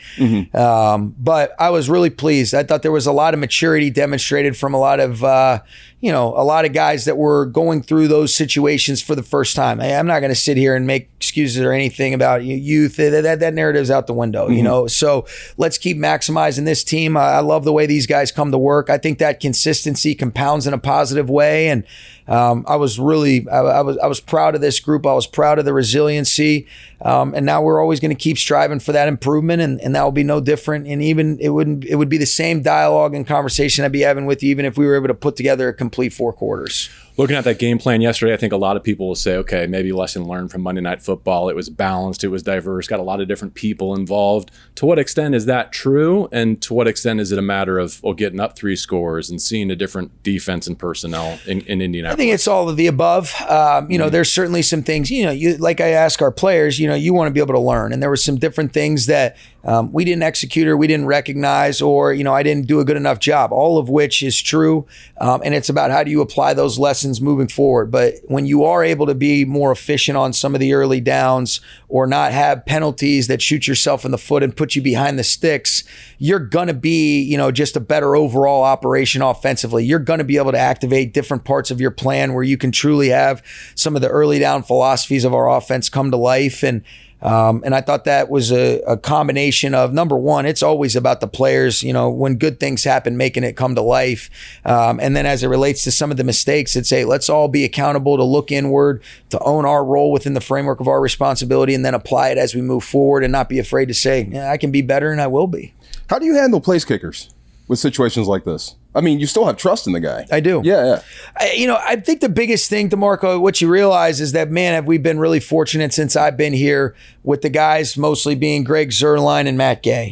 Um, 0.54 1.16
but 1.18 1.56
I 1.60 1.72
was 1.72 1.90
really 1.90 2.12
pleased. 2.12 2.54
I 2.54 2.64
thought 2.64 2.84
there 2.84 2.92
was 2.92 3.08
a 3.08 3.12
lot 3.12 3.34
of 3.34 3.40
maturity 3.40 3.90
demonstrated 3.90 4.56
from 4.56 4.76
a 4.76 4.80
lot 4.80 5.00
of, 5.00 5.24
uh, 5.24 5.62
you 6.00 6.12
know, 6.12 6.28
a 6.28 6.44
lot 6.44 6.66
of 6.66 6.74
guys 6.74 7.06
that 7.06 7.18
were 7.18 7.46
going 7.48 7.82
through 7.82 8.08
those 8.08 8.34
situations 8.34 9.02
for 9.02 9.16
the 9.16 9.24
first 9.24 9.56
time. 9.56 9.82
I, 9.82 9.88
am 9.88 10.06
not 10.06 10.20
going 10.20 10.32
to 10.32 10.36
sit 10.36 10.58
here 10.58 10.76
and 10.76 10.86
make 10.86 11.10
excuses 11.18 11.62
or 11.62 11.72
anything 11.72 12.14
about 12.14 12.44
youth. 12.44 12.98
That, 12.98 13.22
that, 13.24 13.40
that 13.40 13.54
narrative's 13.54 13.92
out 13.92 14.06
the 14.06 14.14
window, 14.14 14.48
you 14.48 14.64
know. 14.64 14.88
So 14.88 15.26
let's 15.58 15.78
keep 15.78 15.98
maximizing 15.98 16.66
this 16.66 16.84
team. 16.84 17.18
I, 17.18 17.32
I 17.32 17.40
love 17.40 17.64
the 17.64 17.74
way 17.74 17.86
these 17.86 18.06
guys 18.06 18.32
come 18.32 18.52
to 18.52 18.58
work. 18.58 18.90
I 18.90 18.98
think 18.98 19.18
that 19.18 19.40
consistency 19.40 20.14
compounds 20.16 20.68
in 20.68 20.74
a 20.74 20.78
positive 20.78 20.99
way, 21.30 21.70
and 21.70 21.84
um, 22.28 22.64
I 22.68 22.76
was 22.76 23.00
really, 23.00 23.48
I, 23.50 23.60
I 23.60 23.82
was, 23.82 23.98
I 23.98 24.08
was 24.08 24.20
proud 24.20 24.56
of 24.56 24.62
this 24.62 24.80
group. 24.80 25.06
I 25.06 25.14
was 25.14 25.28
proud 25.28 25.60
of 25.60 25.66
the 25.66 25.74
resiliency, 25.74 26.68
um, 27.02 27.34
and 27.34 27.46
now 27.46 27.62
we're 27.62 27.82
always 27.82 28.00
going 28.00 28.16
to 28.16 28.24
keep 28.24 28.38
striving 28.38 28.80
for 28.80 28.92
that 28.92 29.08
improvement, 29.08 29.62
and, 29.62 29.82
and 29.82 29.96
that 29.96 30.04
will 30.04 30.12
be 30.12 30.24
no 30.24 30.40
different. 30.40 30.88
And 30.88 31.02
even 31.02 31.40
it 31.40 31.50
wouldn't, 31.50 31.86
it 31.86 31.96
would 31.96 32.10
be 32.10 32.18
the 32.18 32.26
same 32.26 32.62
dialogue 32.62 33.16
and 33.16 33.26
conversation 33.26 33.84
I'd 33.84 33.92
be 33.92 34.02
having 34.02 34.26
with 34.26 34.44
you, 34.44 34.52
even 34.52 34.66
if 34.66 34.78
we 34.78 34.86
were 34.86 34.96
able 34.96 35.08
to 35.08 35.14
put 35.14 35.36
together 35.36 35.70
a 35.70 35.74
complete 35.74 36.14
four 36.14 36.34
quarters. 36.34 36.90
Looking 37.20 37.36
at 37.36 37.44
that 37.44 37.60
game 37.60 37.80
plan 37.80 38.00
yesterday, 38.00 38.34
I 38.34 38.38
think 38.38 38.54
a 38.54 38.58
lot 38.58 38.78
of 38.78 38.84
people 38.86 39.10
will 39.10 39.14
say, 39.14 39.36
okay, 39.36 39.68
maybe 39.68 39.92
lesson 39.92 40.24
learned 40.24 40.52
from 40.52 40.62
Monday 40.62 40.80
Night 40.80 41.02
Football. 41.02 41.50
It 41.50 41.56
was 41.56 41.70
balanced, 41.70 42.24
it 42.24 42.30
was 42.30 42.44
diverse, 42.44 42.88
got 42.88 43.02
a 43.02 43.04
lot 43.04 43.20
of 43.20 43.28
different 43.28 43.56
people 43.56 43.94
involved. 43.94 44.52
To 44.76 44.86
what 44.86 44.98
extent 44.98 45.36
is 45.36 45.46
that 45.46 45.74
true? 45.74 46.30
And 46.32 46.62
to 46.62 46.74
what 46.74 46.88
extent 46.88 47.20
is 47.20 47.34
it 47.34 47.38
a 47.38 47.42
matter 47.42 47.78
of 47.78 48.02
well, 48.04 48.14
getting 48.14 48.40
up 48.40 48.56
three 48.56 48.78
scores 48.78 49.30
and 49.30 49.42
seeing 49.42 49.70
a 49.70 49.76
different 49.76 50.24
defense 50.24 50.66
and 50.66 50.80
personnel 50.80 51.38
in, 51.46 51.60
in 51.64 52.06
I 52.06 52.16
think 52.16 52.32
it's 52.32 52.48
all 52.48 52.70
of 52.70 52.78
the 52.78 52.88
above. 52.88 53.36
Um, 53.50 53.92
you 53.92 53.98
know, 53.98 54.10
there's 54.10 54.32
certainly 54.32 54.62
some 54.62 54.82
things, 54.82 55.12
you 55.12 55.26
know, 55.26 55.32
you 55.32 55.58
like 55.58 55.82
I 55.82 55.90
ask 55.90 56.22
our 56.22 56.32
players, 56.32 56.80
you 56.80 56.88
know, 56.88 56.96
you 56.96 57.14
want 57.14 57.28
to 57.28 57.34
be 57.34 57.42
able 57.42 57.56
to 57.56 57.60
learn. 57.60 57.92
And 57.92 58.02
there 58.02 58.10
were 58.10 58.16
some 58.16 58.38
different 58.38 58.72
things 58.72 59.08
that 59.08 59.36
um, 59.64 59.92
we 59.92 60.06
didn't 60.06 60.24
execute 60.24 60.68
or 60.68 60.78
we 60.78 60.88
didn't 60.88 61.06
recognize 61.06 61.82
or, 61.82 62.14
you 62.14 62.24
know, 62.24 62.34
I 62.34 62.44
didn't 62.44 62.68
do 62.68 62.80
a 62.80 62.86
good 62.86 62.98
enough 62.98 63.20
job, 63.20 63.52
all 63.52 63.78
of 63.78 63.90
which 63.90 64.24
is 64.24 64.40
true. 64.40 64.86
Um, 65.20 65.42
and 65.44 65.54
it's 65.54 65.70
about 65.70 65.92
how 65.92 66.04
do 66.04 66.12
you 66.12 66.22
apply 66.22 66.54
those 66.54 66.80
lessons 66.80 67.20
moving 67.20 67.48
forward. 67.48 67.92
But 67.92 68.16
when 68.28 68.46
you 68.46 68.64
are 68.64 68.84
able 68.84 69.06
to 69.08 69.16
be 69.16 69.44
more 69.44 69.72
efficient 69.72 70.18
on 70.18 70.32
some 70.32 70.54
of 70.54 70.62
the 70.62 70.74
early 70.74 71.02
downs 71.02 71.60
or 71.90 72.08
not 72.08 72.32
have 72.32 72.66
penalties 72.66 73.28
that 73.28 73.42
shoot 73.42 73.68
yourself 73.68 74.06
in 74.06 74.12
the 74.12 74.18
foot 74.18 74.44
and 74.44 74.56
put 74.56 74.76
you 74.76 74.82
behind 74.82 75.20
the 75.20 75.24
sticks, 75.24 75.84
you're 76.18 76.40
to 76.68 76.74
be, 76.74 77.22
you 77.22 77.38
know, 77.38 77.52
just 77.52 77.76
a 77.76 77.82
better 77.82 78.16
overall 78.16 78.64
operation 78.64 79.22
offensively. 79.22 79.84
You're 79.84 80.00
to 80.20 80.26
be 80.26 80.38
able 80.38 80.52
to 80.54 80.58
activate 80.58 81.14
different 81.14 81.44
parts 81.44 81.70
of 81.70 81.82
your 81.82 81.92
plan 81.92 82.34
where 82.34 82.44
you 82.44 82.58
can 82.58 82.72
truly 82.72 83.10
have 83.10 83.44
some 83.76 83.96
of 83.96 84.02
the 84.02 84.10
early 84.10 84.40
down 84.40 84.64
philosophies 84.64 85.26
of 85.26 85.34
our 85.34 85.50
offense 85.50 85.90
come 85.90 86.12
to 86.12 86.18
life. 86.18 86.64
And, 86.64 86.84
um, 87.22 87.62
and 87.66 87.76
I 87.76 87.82
thought 87.82 88.06
that 88.06 88.30
was 88.30 88.52
a, 88.52 88.80
a 88.82 88.98
combination 88.98 89.76
of 89.76 89.94
number 89.94 90.18
one, 90.18 90.46
it's 90.46 90.64
always 90.64 90.96
about 90.96 91.20
the 91.20 91.28
players, 91.28 91.84
you 91.84 91.92
know, 91.92 92.10
when 92.10 92.36
good 92.36 92.60
things 92.60 92.84
happen, 92.84 93.18
making 93.18 93.44
it 93.44 93.54
come 93.54 93.76
to 93.76 93.82
life. 93.82 94.30
Um, 94.66 95.00
and 95.00 95.16
then 95.16 95.26
as 95.26 95.44
it 95.44 95.48
relates 95.48 95.84
to 95.84 95.92
some 95.92 96.12
of 96.12 96.18
the 96.18 96.24
mistakes, 96.24 96.76
it's 96.76 96.92
a 96.94 97.06
let's 97.06 97.30
all 97.30 97.48
be 97.48 97.66
accountable 97.66 98.18
to 98.18 98.24
look 98.24 98.52
inward, 98.52 99.04
to 99.30 99.40
own 99.40 99.66
our 99.66 99.84
role 99.84 100.12
within 100.12 100.34
the 100.34 100.42
framework 100.42 100.80
of 100.80 100.88
our 100.88 101.02
responsibility, 101.02 101.74
and 101.74 101.84
then 101.84 101.94
apply 101.94 102.30
it 102.30 102.38
as 102.38 102.56
we 102.56 102.62
move 102.62 102.84
forward 102.84 103.24
and 103.24 103.32
not 103.32 103.50
be 103.50 103.60
afraid 103.60 103.88
to 103.88 103.94
say, 103.94 104.28
yeah, 104.32 104.52
I 104.52 104.58
can 104.58 104.72
be 104.72 104.82
better 104.82 105.12
and 105.12 105.22
I 105.22 105.28
will 105.28 105.48
be. 105.48 105.74
How 106.10 106.20
do 106.20 106.26
you 106.26 106.36
handle 106.36 106.62
place 106.62 106.86
kickers 106.86 107.30
with 107.70 107.80
situations 107.80 108.28
like 108.28 108.44
this? 108.44 108.76
I 108.96 109.02
mean, 109.02 109.20
you 109.20 109.28
still 109.28 109.46
have 109.46 109.56
trust 109.56 109.86
in 109.86 109.94
the 109.94 110.00
guy. 110.00 110.26
I 110.32 110.40
do. 110.40 110.62
Yeah, 110.66 110.84
yeah. 110.84 111.02
I, 111.38 111.52
you 111.52 111.68
know, 111.68 111.78
I 111.80 111.96
think 111.98 112.22
the 112.22 112.28
biggest 112.28 112.72
thing, 112.72 112.90
DeMarco, 112.90 113.40
what 113.40 113.62
you 113.62 113.70
realize 113.70 114.20
is 114.20 114.32
that, 114.32 114.50
man, 114.50 114.74
have 114.74 114.88
we 114.88 114.98
been 114.98 115.20
really 115.20 115.40
fortunate 115.40 115.94
since 115.94 116.16
I've 116.16 116.36
been 116.36 116.54
here 116.54 116.96
with 117.24 117.44
the 117.44 117.50
guys 117.50 117.96
mostly 117.96 118.34
being 118.34 118.64
Greg 118.64 118.90
Zuerlein 118.90 119.48
and 119.48 119.58
Matt 119.58 119.84
Gay. 119.84 120.12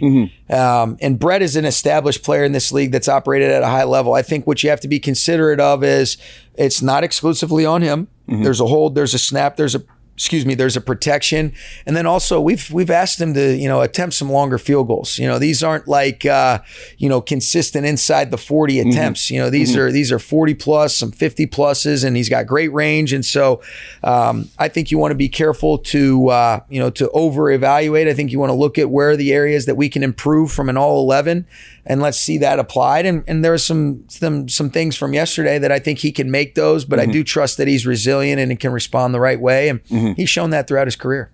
Um, 0.50 0.98
and 1.02 1.18
Brett 1.18 1.42
is 1.42 1.56
an 1.56 1.66
established 1.66 2.24
player 2.24 2.44
in 2.44 2.52
this 2.52 2.72
league 2.72 2.92
that's 2.92 3.10
operated 3.10 3.50
at 3.50 3.64
a 3.64 3.68
high 3.68 3.84
level. 3.84 4.14
I 4.14 4.22
think 4.22 4.46
what 4.46 4.62
you 4.64 4.70
have 4.70 4.80
to 4.82 4.88
be 4.88 5.00
considerate 5.00 5.60
of 5.60 5.84
is 5.84 6.18
it's 6.54 6.82
not 6.84 7.04
exclusively 7.04 7.66
on 7.66 7.82
him. 7.82 8.08
There's 8.28 8.62
a 8.62 8.68
hold, 8.68 8.94
there's 8.94 9.16
a 9.16 9.20
snap, 9.20 9.56
there's 9.56 9.74
a 9.74 9.84
excuse 10.18 10.48
me, 10.48 10.56
there's 10.56 10.76
a 10.76 10.82
protection. 10.82 11.54
And 11.86 11.96
then 11.96 12.08
also 12.08 12.42
we've 12.42 12.72
we've 12.72 12.90
asked 12.90 13.22
him 13.22 13.36
to, 13.36 13.56
you 13.56 13.70
know, 13.70 13.82
attempt 13.82 14.16
some 14.16 14.32
longer 14.32 14.58
field 14.58 14.88
goals. 14.88 15.20
You 15.20 15.28
know, 15.28 15.38
these 15.38 15.62
aren't 15.62 15.88
like 15.88 16.26
uh, 16.26 16.60
you 16.98 17.08
know, 17.08 17.22
consistent 17.22 17.86
inside 17.86 18.32
the 18.32 18.38
40 18.38 18.80
attempts. 18.80 19.30
You 19.30 19.40
know, 19.40 19.52
these 19.52 19.78
are 19.78 19.92
these 19.92 20.12
are 20.12 20.18
40 20.18 20.56
plus, 20.56 20.96
some 20.96 21.12
50 21.12 21.46
pluses, 21.46 22.04
and 22.04 22.18
he's 22.18 22.30
got 22.30 22.48
great 22.48 22.74
range. 22.74 23.14
And 23.14 23.24
so 23.24 23.62
um, 24.04 24.50
I 24.58 24.70
think 24.70 24.90
you 24.90 24.98
want 24.98 25.12
to 25.12 25.16
be 25.16 25.30
careful 25.30 25.78
to 25.78 26.30
uh, 26.30 26.60
you 26.68 26.80
know, 26.80 26.90
to 26.90 27.12
over 27.12 27.52
evaluate. 27.52 28.08
I 28.08 28.16
think 28.16 28.32
you 28.32 28.40
want 28.40 28.50
to 28.50 28.56
look 28.56 28.80
at 28.80 28.90
where 28.90 29.12
are 29.12 29.16
the 29.16 29.32
areas 29.32 29.68
that 29.68 29.76
we 29.76 29.88
can 29.88 30.02
improve 30.02 30.52
from 30.52 30.68
an 30.68 30.78
all 30.78 31.00
11 31.04 31.46
and 31.88 32.02
let's 32.02 32.20
see 32.20 32.38
that 32.40 32.60
applied. 32.60 33.06
And 33.06 33.24
and 33.28 33.44
there 33.44 33.54
are 33.54 33.58
some 33.58 34.04
some 34.10 34.50
some 34.50 34.70
things 34.70 34.96
from 34.96 35.14
yesterday 35.14 35.58
that 35.58 35.72
I 35.72 35.80
think 35.80 36.00
he 36.00 36.12
can 36.12 36.30
make 36.30 36.54
those, 36.56 36.86
but 36.86 37.00
I 37.00 37.06
do 37.06 37.24
trust 37.24 37.58
that 37.58 37.68
he's 37.68 37.86
resilient 37.88 38.42
and 38.42 38.52
he 38.52 38.58
can 38.58 38.72
respond 38.74 39.14
the 39.14 39.20
right 39.20 39.40
way. 39.40 39.70
And 39.70 39.80
he's 40.16 40.30
shown 40.30 40.50
that 40.52 40.68
throughout 40.68 40.88
his 40.88 40.96
career. 40.96 41.32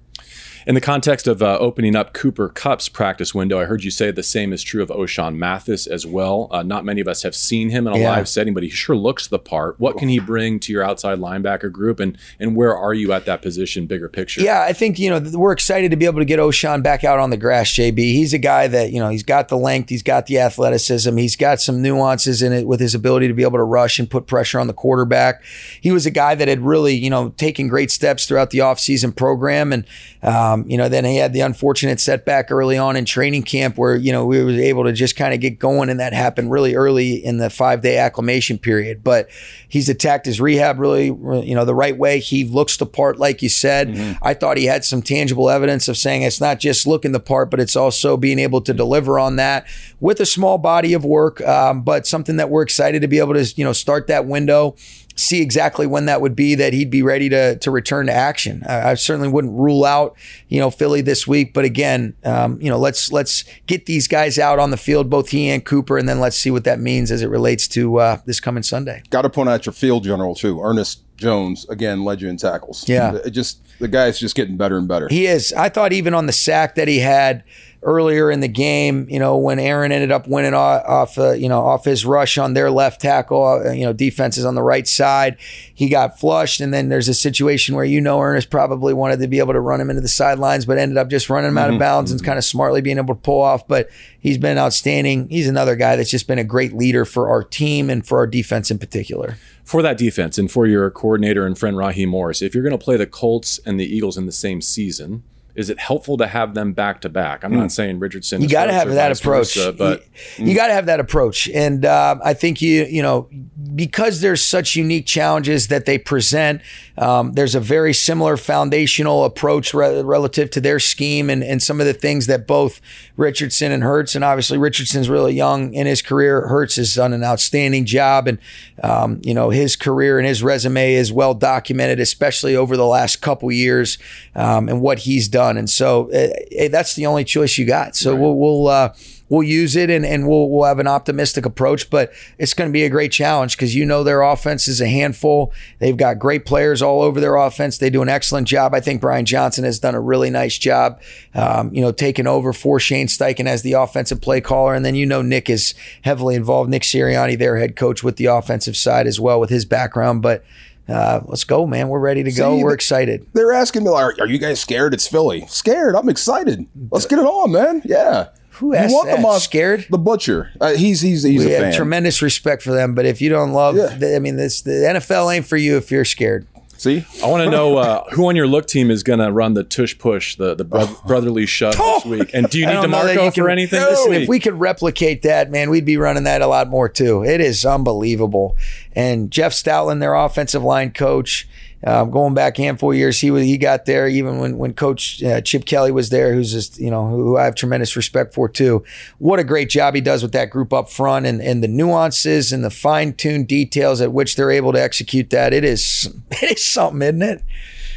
In 0.65 0.75
the 0.75 0.81
context 0.81 1.27
of 1.27 1.41
uh, 1.41 1.57
opening 1.59 1.95
up 1.95 2.13
Cooper 2.13 2.47
Kupp's 2.47 2.87
practice 2.87 3.35
window, 3.35 3.59
I 3.59 3.65
heard 3.65 3.83
you 3.83 3.91
say 3.91 4.11
the 4.11 4.23
same 4.23 4.53
is 4.53 4.63
true 4.63 4.81
of 4.81 4.89
Ochaun 4.89 5.35
Mathis 5.35 5.87
as 5.87 6.05
well. 6.05 6.47
Uh, 6.51 6.63
not 6.63 6.85
many 6.85 7.01
of 7.01 7.07
us 7.07 7.23
have 7.23 7.35
seen 7.35 7.69
him 7.69 7.85
in 7.87 7.93
a 7.93 7.97
Yeah. 7.99 8.11
live 8.11 8.29
setting, 8.29 8.53
but 8.53 8.63
he 8.63 8.69
sure 8.69 8.95
looks 8.95 9.27
the 9.27 9.39
part. 9.39 9.75
What 9.79 9.97
can 9.97 10.07
he 10.07 10.19
bring 10.19 10.59
to 10.61 10.71
your 10.71 10.83
outside 10.83 11.19
linebacker 11.19 11.71
group, 11.71 11.99
and 11.99 12.17
and 12.39 12.55
where 12.55 12.77
are 12.77 12.93
you 12.93 13.11
at 13.11 13.25
that 13.25 13.41
position, 13.41 13.87
bigger 13.87 14.07
picture? 14.07 14.41
Yeah, 14.41 14.61
I 14.61 14.71
think 14.73 14.99
you 14.99 15.09
know 15.09 15.19
we're 15.37 15.51
excited 15.51 15.91
to 15.91 15.97
be 15.97 16.05
able 16.05 16.19
to 16.19 16.25
get 16.25 16.39
Ochaun 16.39 16.81
back 16.81 17.03
out 17.03 17.19
on 17.19 17.29
the 17.29 17.37
grass. 17.37 17.69
JB, 17.69 17.97
he's 18.13 18.33
a 18.33 18.37
guy 18.37 18.67
that 18.67 18.91
you 18.91 18.99
know 18.99 19.09
he's 19.09 19.23
got 19.23 19.49
the 19.49 19.57
length, 19.57 19.89
he's 19.89 20.03
got 20.03 20.27
the 20.27 20.39
athleticism, 20.39 21.17
he's 21.17 21.35
got 21.35 21.59
some 21.59 21.81
nuances 21.81 22.41
in 22.41 22.53
it 22.53 22.67
with 22.67 22.79
his 22.79 22.95
ability 22.95 23.27
to 23.27 23.33
be 23.33 23.43
able 23.43 23.57
to 23.57 23.63
rush 23.63 23.99
and 23.99 24.09
put 24.09 24.27
pressure 24.27 24.59
on 24.59 24.67
the 24.67 24.73
quarterback. 24.73 25.43
He 25.81 25.91
was 25.91 26.05
a 26.05 26.11
guy 26.11 26.35
that 26.35 26.47
had 26.47 26.61
really 26.61 26.93
you 26.95 27.09
know 27.09 27.29
taken 27.37 27.67
great 27.67 27.91
steps 27.91 28.25
throughout 28.25 28.51
the 28.51 28.59
offseason 28.59 29.13
program, 29.15 29.73
and 29.73 29.85
um, 30.21 30.52
you 30.67 30.77
know 30.77 30.89
then 30.89 31.05
he 31.05 31.17
had 31.17 31.33
the 31.33 31.41
unfortunate 31.41 31.99
setback 31.99 32.51
early 32.51 32.77
on 32.77 32.95
in 32.95 33.05
training 33.05 33.43
camp 33.43 33.77
where 33.77 33.95
you 33.95 34.11
know 34.11 34.25
we 34.25 34.43
were 34.43 34.51
able 34.51 34.83
to 34.83 34.93
just 34.93 35.15
kind 35.15 35.33
of 35.33 35.39
get 35.39 35.59
going, 35.59 35.89
and 35.89 35.99
that 35.99 36.13
happened 36.13 36.51
really 36.51 36.75
early 36.75 37.13
in 37.13 37.37
the 37.37 37.49
five 37.49 37.81
day 37.81 37.97
acclimation 37.97 38.57
period. 38.57 39.03
But 39.03 39.29
he's 39.67 39.89
attacked 39.89 40.25
his 40.25 40.39
rehab 40.39 40.79
really 40.79 41.05
you 41.05 41.55
know 41.55 41.65
the 41.65 41.75
right 41.75 41.97
way. 41.97 42.19
He 42.19 42.43
looks 42.43 42.77
the 42.77 42.85
part, 42.85 43.17
like 43.17 43.41
you 43.41 43.49
said. 43.49 44.17
I 44.21 44.33
thought 44.33 44.57
he 44.57 44.65
had 44.65 44.85
some 44.85 45.01
tangible 45.01 45.49
evidence 45.49 45.87
of 45.87 45.97
saying 45.97 46.21
it's 46.23 46.41
not 46.41 46.59
just 46.59 46.87
looking 46.87 47.11
the 47.11 47.19
part, 47.19 47.49
but 47.49 47.59
it's 47.59 47.75
also 47.75 48.17
being 48.17 48.39
able 48.39 48.61
to 48.61 48.73
deliver 48.73 49.19
on 49.19 49.35
that 49.37 49.65
with 49.99 50.19
a 50.19 50.25
small 50.25 50.57
body 50.57 50.93
of 50.93 51.03
work. 51.05 51.41
Um, 51.41 51.81
but 51.81 52.07
something 52.07 52.37
that 52.37 52.49
we're 52.49 52.63
excited 52.63 53.01
to 53.01 53.07
be 53.07 53.19
able 53.19 53.33
to 53.33 53.45
you 53.55 53.63
know 53.63 53.73
start 53.73 54.07
that 54.07 54.25
window 54.25 54.75
see 55.15 55.41
exactly 55.41 55.85
when 55.87 56.05
that 56.05 56.21
would 56.21 56.35
be 56.35 56.55
that 56.55 56.73
he'd 56.73 56.89
be 56.89 57.01
ready 57.01 57.29
to 57.29 57.57
to 57.57 57.71
return 57.71 58.07
to 58.07 58.13
action. 58.13 58.63
I, 58.67 58.91
I 58.91 58.93
certainly 58.95 59.29
wouldn't 59.29 59.53
rule 59.53 59.85
out 59.85 60.15
you 60.47 60.59
know 60.59 60.69
Philly 60.69 61.01
this 61.01 61.27
week, 61.27 61.53
but 61.53 61.65
again, 61.65 62.15
um, 62.23 62.59
you 62.61 62.69
know 62.69 62.77
let's 62.77 63.11
let's 63.11 63.43
get 63.67 63.85
these 63.85 64.07
guys 64.07 64.37
out 64.39 64.59
on 64.59 64.71
the 64.71 64.77
field, 64.77 65.09
both 65.09 65.29
he 65.29 65.49
and 65.49 65.63
Cooper, 65.63 65.97
and 65.97 66.07
then 66.07 66.19
let's 66.19 66.37
see 66.37 66.51
what 66.51 66.63
that 66.63 66.79
means 66.79 67.11
as 67.11 67.21
it 67.21 67.27
relates 67.27 67.67
to 67.69 67.97
uh, 67.97 68.17
this 68.25 68.39
coming 68.39 68.63
Sunday. 68.63 69.03
Got 69.09 69.23
to 69.23 69.29
point 69.29 69.49
out 69.49 69.65
your 69.65 69.73
field 69.73 70.03
general 70.03 70.35
too, 70.35 70.61
Ernest 70.61 71.01
Jones. 71.17 71.67
Again, 71.69 72.03
led 72.03 72.21
you 72.21 72.29
in 72.29 72.37
tackles. 72.37 72.87
Yeah. 72.87 73.15
it 73.25 73.31
just 73.31 73.59
the 73.79 73.87
guy's 73.87 74.19
just 74.19 74.35
getting 74.35 74.57
better 74.57 74.77
and 74.77 74.87
better. 74.87 75.07
He 75.09 75.25
is. 75.25 75.53
I 75.53 75.69
thought 75.69 75.93
even 75.93 76.13
on 76.13 76.25
the 76.25 76.33
sack 76.33 76.75
that 76.75 76.87
he 76.87 76.99
had 76.99 77.43
earlier 77.83 78.31
in 78.31 78.39
the 78.39 78.47
game, 78.47 79.07
you 79.09 79.19
know, 79.19 79.37
when 79.37 79.59
Aaron 79.59 79.91
ended 79.91 80.11
up 80.11 80.27
winning 80.27 80.53
off, 80.53 80.83
off 80.85 81.17
uh, 81.17 81.31
you 81.31 81.49
know, 81.49 81.61
off 81.61 81.85
his 81.85 82.05
rush 82.05 82.37
on 82.37 82.53
their 82.53 82.71
left 82.71 83.01
tackle, 83.01 83.45
uh, 83.45 83.71
you 83.71 83.85
know, 83.85 83.93
defenses 83.93 84.45
on 84.45 84.55
the 84.55 84.63
right 84.63 84.87
side, 84.87 85.37
he 85.73 85.89
got 85.89 86.19
flushed, 86.19 86.61
and 86.61 86.73
then 86.73 86.89
there's 86.89 87.07
a 87.07 87.13
situation 87.13 87.75
where 87.75 87.85
you 87.85 88.01
know 88.01 88.19
Ernest 88.19 88.49
probably 88.49 88.93
wanted 88.93 89.19
to 89.19 89.27
be 89.27 89.39
able 89.39 89.53
to 89.53 89.59
run 89.59 89.81
him 89.81 89.89
into 89.89 90.01
the 90.01 90.07
sidelines, 90.07 90.65
but 90.65 90.77
ended 90.77 90.97
up 90.97 91.09
just 91.09 91.29
running 91.29 91.49
him 91.49 91.57
out 91.57 91.71
of 91.71 91.79
bounds 91.79 92.11
and 92.11 92.23
kind 92.23 92.37
of 92.37 92.43
smartly 92.43 92.81
being 92.81 92.97
able 92.97 93.15
to 93.15 93.21
pull 93.21 93.41
off. 93.41 93.67
But 93.67 93.89
he's 94.19 94.37
been 94.37 94.57
outstanding. 94.57 95.29
He's 95.29 95.47
another 95.47 95.75
guy 95.75 95.95
that's 95.95 96.09
just 96.09 96.27
been 96.27 96.39
a 96.39 96.43
great 96.43 96.73
leader 96.73 97.05
for 97.05 97.29
our 97.29 97.43
team 97.43 97.89
and 97.89 98.05
for 98.05 98.17
our 98.17 98.27
defense 98.27 98.71
in 98.71 98.79
particular. 98.79 99.37
for 99.63 99.81
that 99.81 99.97
defense 99.97 100.37
and 100.37 100.51
for 100.51 100.67
your 100.67 100.89
coordinator 100.91 101.45
and 101.45 101.57
friend 101.57 101.77
Raheem 101.77 102.09
Morris, 102.09 102.41
if 102.41 102.53
you're 102.53 102.63
going 102.63 102.77
to 102.77 102.83
play 102.83 102.97
the 102.97 103.07
Colts 103.07 103.59
and 103.65 103.79
the 103.79 103.85
Eagles 103.85 104.17
in 104.17 104.25
the 104.25 104.31
same 104.31 104.61
season, 104.61 105.23
is 105.55 105.69
it 105.69 105.79
helpful 105.79 106.17
to 106.17 106.25
have 106.25 106.55
them 106.55 106.73
back 106.73 107.01
to 107.01 107.09
back? 107.09 107.43
I'm 107.43 107.55
not 107.55 107.71
saying 107.71 107.99
Richardson. 107.99 108.41
You 108.41 108.49
got 108.49 108.65
to 108.65 108.73
have 108.73 108.89
that 108.89 109.11
approach, 109.11 109.55
versa, 109.55 109.71
but 109.71 110.03
you, 110.37 110.55
got 110.55 110.67
to 110.67 110.73
have 110.73 110.87
that 110.87 110.99
approach, 110.99 111.47
and 111.49 111.85
uh, 111.85 112.17
I 112.23 112.33
think 112.33 112.61
you 112.61 112.85
you 112.85 113.03
know 113.03 113.29
because 113.75 114.21
there's 114.21 114.43
such 114.43 114.75
unique 114.75 115.05
challenges 115.05 115.67
that 115.67 115.85
they 115.85 115.97
present. 115.97 116.61
Um, 116.97 117.33
there's 117.33 117.55
a 117.55 117.59
very 117.59 117.93
similar 117.93 118.37
foundational 118.37 119.25
approach 119.25 119.73
re- 119.73 120.01
relative 120.01 120.49
to 120.51 120.61
their 120.61 120.79
scheme 120.79 121.29
and, 121.29 121.43
and 121.43 121.61
some 121.61 121.79
of 121.79 121.87
the 121.87 121.93
things 121.93 122.27
that 122.27 122.45
both 122.45 122.81
Richardson 123.15 123.71
and 123.71 123.83
Hurts, 123.83 124.15
and 124.15 124.23
obviously 124.23 124.57
Richardson's 124.57 125.09
really 125.09 125.33
young 125.33 125.73
in 125.73 125.85
his 125.85 126.01
career. 126.01 126.47
Hurts 126.47 126.77
has 126.77 126.95
done 126.95 127.13
an 127.13 127.23
outstanding 127.23 127.85
job, 127.85 128.27
and 128.27 128.39
um, 128.81 129.21
you 129.23 129.35
know 129.35 129.51
his 129.51 129.75
career 129.75 130.17
and 130.17 130.27
his 130.27 130.41
resume 130.41 130.93
is 130.93 131.13
well 131.13 131.35
documented, 131.35 131.99
especially 131.99 132.55
over 132.55 132.75
the 132.75 132.85
last 132.85 133.21
couple 133.21 133.51
years, 133.51 133.99
um, 134.33 134.67
and 134.67 134.81
what 134.81 134.99
he's 134.99 135.27
done. 135.27 135.42
And 135.49 135.69
so 135.69 136.09
uh, 136.11 136.29
eh, 136.51 136.67
that's 136.67 136.95
the 136.95 137.05
only 137.05 137.23
choice 137.23 137.57
you 137.57 137.65
got. 137.65 137.95
So 137.95 138.15
we'll 138.15 138.35
we'll 138.35 138.67
uh, 138.67 138.93
we'll 139.29 139.43
use 139.43 139.75
it 139.75 139.89
and, 139.89 140.05
and 140.05 140.27
we'll 140.27 140.49
we'll 140.49 140.65
have 140.65 140.79
an 140.79 140.87
optimistic 140.87 141.45
approach. 141.45 141.89
But 141.89 142.13
it's 142.37 142.53
going 142.53 142.69
to 142.69 142.73
be 142.73 142.83
a 142.83 142.89
great 142.89 143.11
challenge 143.11 143.57
because 143.57 143.75
you 143.75 143.85
know 143.85 144.03
their 144.03 144.21
offense 144.21 144.67
is 144.67 144.79
a 144.79 144.87
handful. 144.87 145.51
They've 145.79 145.97
got 145.97 146.19
great 146.19 146.45
players 146.45 146.81
all 146.81 147.01
over 147.01 147.19
their 147.19 147.35
offense. 147.35 147.77
They 147.77 147.89
do 147.89 148.01
an 148.01 148.09
excellent 148.09 148.47
job. 148.47 148.73
I 148.73 148.79
think 148.79 149.01
Brian 149.01 149.25
Johnson 149.25 149.63
has 149.63 149.79
done 149.79 149.95
a 149.95 150.01
really 150.01 150.29
nice 150.29 150.57
job. 150.57 151.01
Um, 151.33 151.73
you 151.73 151.81
know, 151.81 151.91
taking 151.91 152.27
over 152.27 152.53
for 152.53 152.79
Shane 152.79 153.07
Steichen 153.07 153.47
as 153.47 153.63
the 153.63 153.73
offensive 153.73 154.21
play 154.21 154.41
caller, 154.41 154.73
and 154.73 154.85
then 154.85 154.95
you 154.95 155.05
know 155.05 155.21
Nick 155.21 155.49
is 155.49 155.73
heavily 156.03 156.35
involved. 156.35 156.69
Nick 156.69 156.83
Sirianni, 156.83 157.37
their 157.37 157.57
head 157.57 157.75
coach, 157.75 158.03
with 158.03 158.17
the 158.17 158.25
offensive 158.25 158.77
side 158.77 159.07
as 159.07 159.19
well 159.19 159.39
with 159.39 159.49
his 159.49 159.65
background, 159.65 160.21
but. 160.21 160.43
Uh, 160.87 161.21
let's 161.25 161.43
go, 161.45 161.65
man. 161.65 161.87
We're 161.89 161.99
ready 161.99 162.23
to 162.23 162.31
go. 162.31 162.57
See, 162.57 162.63
We're 162.63 162.69
the- 162.71 162.75
excited. 162.75 163.25
They're 163.33 163.53
asking 163.53 163.83
me, 163.85 163.89
like, 163.89 164.19
"Are 164.19 164.27
you 164.27 164.37
guys 164.37 164.59
scared? 164.59 164.93
It's 164.93 165.07
Philly." 165.07 165.45
Scared? 165.47 165.95
I'm 165.95 166.09
excited. 166.09 166.65
Let's 166.91 167.05
get 167.05 167.19
it 167.19 167.25
on, 167.25 167.51
man. 167.53 167.81
Yeah. 167.85 168.27
Who 168.57 168.75
asked 168.75 168.93
that? 169.05 169.19
monst- 169.19 169.39
Scared? 169.41 169.87
The 169.89 169.97
butcher. 169.97 170.51
Uh, 170.61 170.73
he's 170.73 171.01
he's 171.01 171.23
he's 171.23 171.43
We 171.45 171.51
a 171.53 171.55
have 171.55 171.63
fan. 171.69 171.73
tremendous 171.73 172.21
respect 172.21 172.61
for 172.61 172.71
them, 172.71 172.93
but 172.95 173.05
if 173.05 173.19
you 173.21 173.29
don't 173.29 173.51
love, 173.53 173.75
Yeah. 173.77 173.95
the, 173.97 174.15
I 174.15 174.19
mean, 174.19 174.35
this 174.35 174.61
the 174.61 174.71
NFL 174.71 175.33
ain't 175.35 175.45
for 175.47 175.57
you 175.57 175.77
if 175.77 175.89
you're 175.89 176.05
scared. 176.05 176.45
See, 176.83 177.05
I 177.23 177.27
want 177.27 177.45
to 177.45 177.49
know 177.49 177.77
uh, 177.77 178.03
who 178.09 178.27
on 178.27 178.35
your 178.35 178.45
look 178.45 178.67
team 178.67 178.91
is 178.91 179.03
going 179.03 179.19
to 179.19 179.31
run 179.31 179.53
the 179.53 179.63
tush 179.63 179.97
push, 179.97 180.35
the 180.35 180.53
the 180.53 180.65
bro- 180.65 180.93
brotherly 181.07 181.45
shove 181.45 181.77
this 181.77 182.03
week. 182.03 182.31
And 182.33 182.49
do 182.49 182.59
you 182.59 182.65
need 182.65 182.73
you 182.73 182.79
Demarco 182.81 183.15
can- 183.15 183.31
for 183.31 183.49
anything? 183.49 183.79
Listen, 183.79 184.11
if 184.11 184.27
we 184.27 184.37
could 184.37 184.59
replicate 184.59 185.21
that, 185.21 185.49
man, 185.49 185.69
we'd 185.69 185.85
be 185.85 185.95
running 185.95 186.25
that 186.25 186.41
a 186.41 186.47
lot 186.47 186.67
more 186.67 186.89
too. 186.89 187.23
It 187.23 187.39
is 187.39 187.65
unbelievable. 187.65 188.57
And 188.91 189.31
Jeff 189.31 189.53
Stoutland, 189.53 190.01
their 190.01 190.13
offensive 190.13 190.61
line 190.61 190.91
coach, 190.91 191.47
um, 191.85 192.11
going 192.11 192.33
back 192.33 192.57
a 192.57 192.61
handful 192.61 192.91
of 192.91 192.97
years, 192.97 193.19
he 193.19 193.29
was 193.31 193.43
he 193.43 193.57
got 193.57 193.85
there 193.85 194.07
even 194.07 194.39
when 194.39 194.57
when 194.57 194.73
Coach 194.73 195.21
uh, 195.23 195.41
Chip 195.41 195.65
Kelly 195.65 195.91
was 195.91 196.09
there, 196.09 196.33
who's 196.33 196.51
just 196.51 196.79
you 196.79 196.89
know 196.89 197.07
who 197.07 197.37
I 197.37 197.43
have 197.45 197.55
tremendous 197.55 197.95
respect 197.95 198.33
for 198.33 198.47
too. 198.47 198.83
What 199.19 199.39
a 199.39 199.43
great 199.43 199.69
job 199.69 199.95
he 199.95 200.01
does 200.01 200.23
with 200.23 200.31
that 200.31 200.49
group 200.49 200.71
up 200.71 200.89
front 200.89 201.25
and 201.25 201.41
and 201.41 201.63
the 201.63 201.67
nuances 201.67 202.51
and 202.51 202.63
the 202.63 202.69
fine 202.69 203.13
tuned 203.13 203.47
details 203.47 203.99
at 204.01 204.13
which 204.13 204.35
they're 204.35 204.51
able 204.51 204.71
to 204.73 204.81
execute 204.81 205.29
that. 205.31 205.53
It 205.53 205.63
is 205.65 206.13
it 206.31 206.57
is 206.57 206.65
something, 206.65 207.01
isn't 207.01 207.21
it? 207.21 207.43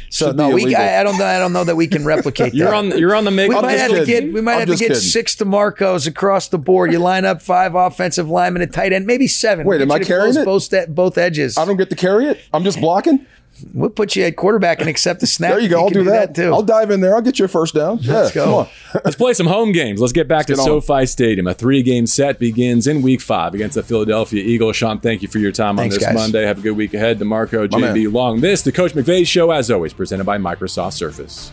So 0.09 0.27
Should 0.27 0.37
no, 0.37 0.49
we. 0.51 0.73
I, 0.73 1.01
I 1.01 1.03
don't 1.03 1.19
I 1.21 1.37
don't 1.39 1.53
know 1.53 1.63
that 1.63 1.75
we 1.75 1.87
can 1.87 2.05
replicate 2.05 2.53
you're 2.53 2.67
that. 2.71 2.75
on 2.75 2.97
you're 2.97 3.15
on 3.15 3.25
the 3.25 3.31
make. 3.31 3.49
We 3.49 3.55
I'm 3.55 3.61
might 3.61 3.77
just 3.77 3.91
have 3.91 3.99
to 3.99 4.05
get 4.05 4.31
we 4.33 4.41
might 4.41 4.53
I'm 4.53 4.59
have 4.59 4.67
to 4.67 4.73
just 4.73 4.81
get 4.81 4.87
kidding. 4.89 5.01
six 5.01 5.35
DeMarcos 5.35 6.07
across 6.07 6.47
the 6.47 6.57
board. 6.57 6.91
You 6.91 6.99
line 6.99 7.25
up 7.25 7.41
five 7.41 7.75
offensive 7.75 8.29
linemen, 8.29 8.61
a 8.61 8.67
tight 8.67 8.93
end, 8.93 9.05
maybe 9.05 9.27
seven. 9.27 9.67
Wait, 9.67 9.77
We'll 9.77 9.83
am 9.83 9.91
I 9.91 9.99
carrying 9.99 10.37
it? 10.37 10.45
Both, 10.45 10.71
both 10.89 11.17
edges. 11.17 11.57
I 11.57 11.65
don't 11.65 11.77
get 11.77 11.89
to 11.89 11.95
carry 11.95 12.27
it. 12.27 12.39
I'm 12.53 12.63
just 12.63 12.79
blocking. 12.79 13.25
We'll 13.73 13.89
put 13.89 14.15
you 14.15 14.23
at 14.23 14.35
quarterback 14.35 14.79
and 14.79 14.89
accept 14.89 15.19
the 15.19 15.27
snap. 15.27 15.51
There 15.51 15.59
you 15.59 15.65
if 15.65 15.71
go. 15.71 15.81
I'll 15.81 15.89
can 15.89 16.03
do 16.03 16.03
that. 16.05 16.35
too. 16.35 16.53
I'll 16.53 16.63
dive 16.63 16.91
in 16.91 17.01
there. 17.01 17.15
I'll 17.15 17.21
get 17.21 17.39
you 17.39 17.45
a 17.45 17.47
first 17.47 17.73
down. 17.73 17.99
Yeah, 18.01 18.29
go. 18.33 18.45
come 18.45 18.53
on. 18.53 18.67
Let's 19.03 19.15
play 19.15 19.33
some 19.33 19.47
home 19.47 19.71
games. 19.71 19.99
Let's 19.99 20.13
get 20.13 20.27
back 20.27 20.45
to 20.47 20.53
get 20.53 20.59
on. 20.59 20.65
SoFi 20.81 21.05
Stadium. 21.05 21.47
A 21.47 21.53
three 21.53 21.83
game 21.83 22.07
set 22.07 22.39
begins 22.39 22.87
in 22.87 23.01
week 23.01 23.21
five 23.21 23.53
against 23.53 23.75
the 23.75 23.83
Philadelphia 23.83 24.43
Eagles. 24.43 24.75
Sean, 24.75 24.99
thank 24.99 25.21
you 25.21 25.27
for 25.27 25.39
your 25.39 25.51
time 25.51 25.77
Thanks, 25.77 25.95
on 25.95 25.99
this 25.99 26.07
guys. 26.07 26.15
Monday. 26.15 26.45
Have 26.45 26.59
a 26.59 26.61
good 26.61 26.71
week 26.77 26.93
ahead. 26.93 27.19
DeMarco, 27.19 27.71
My 27.71 27.79
JB 27.79 28.03
man. 28.03 28.13
Long. 28.13 28.41
This, 28.41 28.61
the 28.61 28.71
Coach 28.71 28.93
McVay 28.93 29.25
Show, 29.25 29.51
as 29.51 29.71
always, 29.71 29.93
presented 29.93 30.25
by 30.25 30.37
Microsoft 30.37 30.93
Surface. 30.93 31.51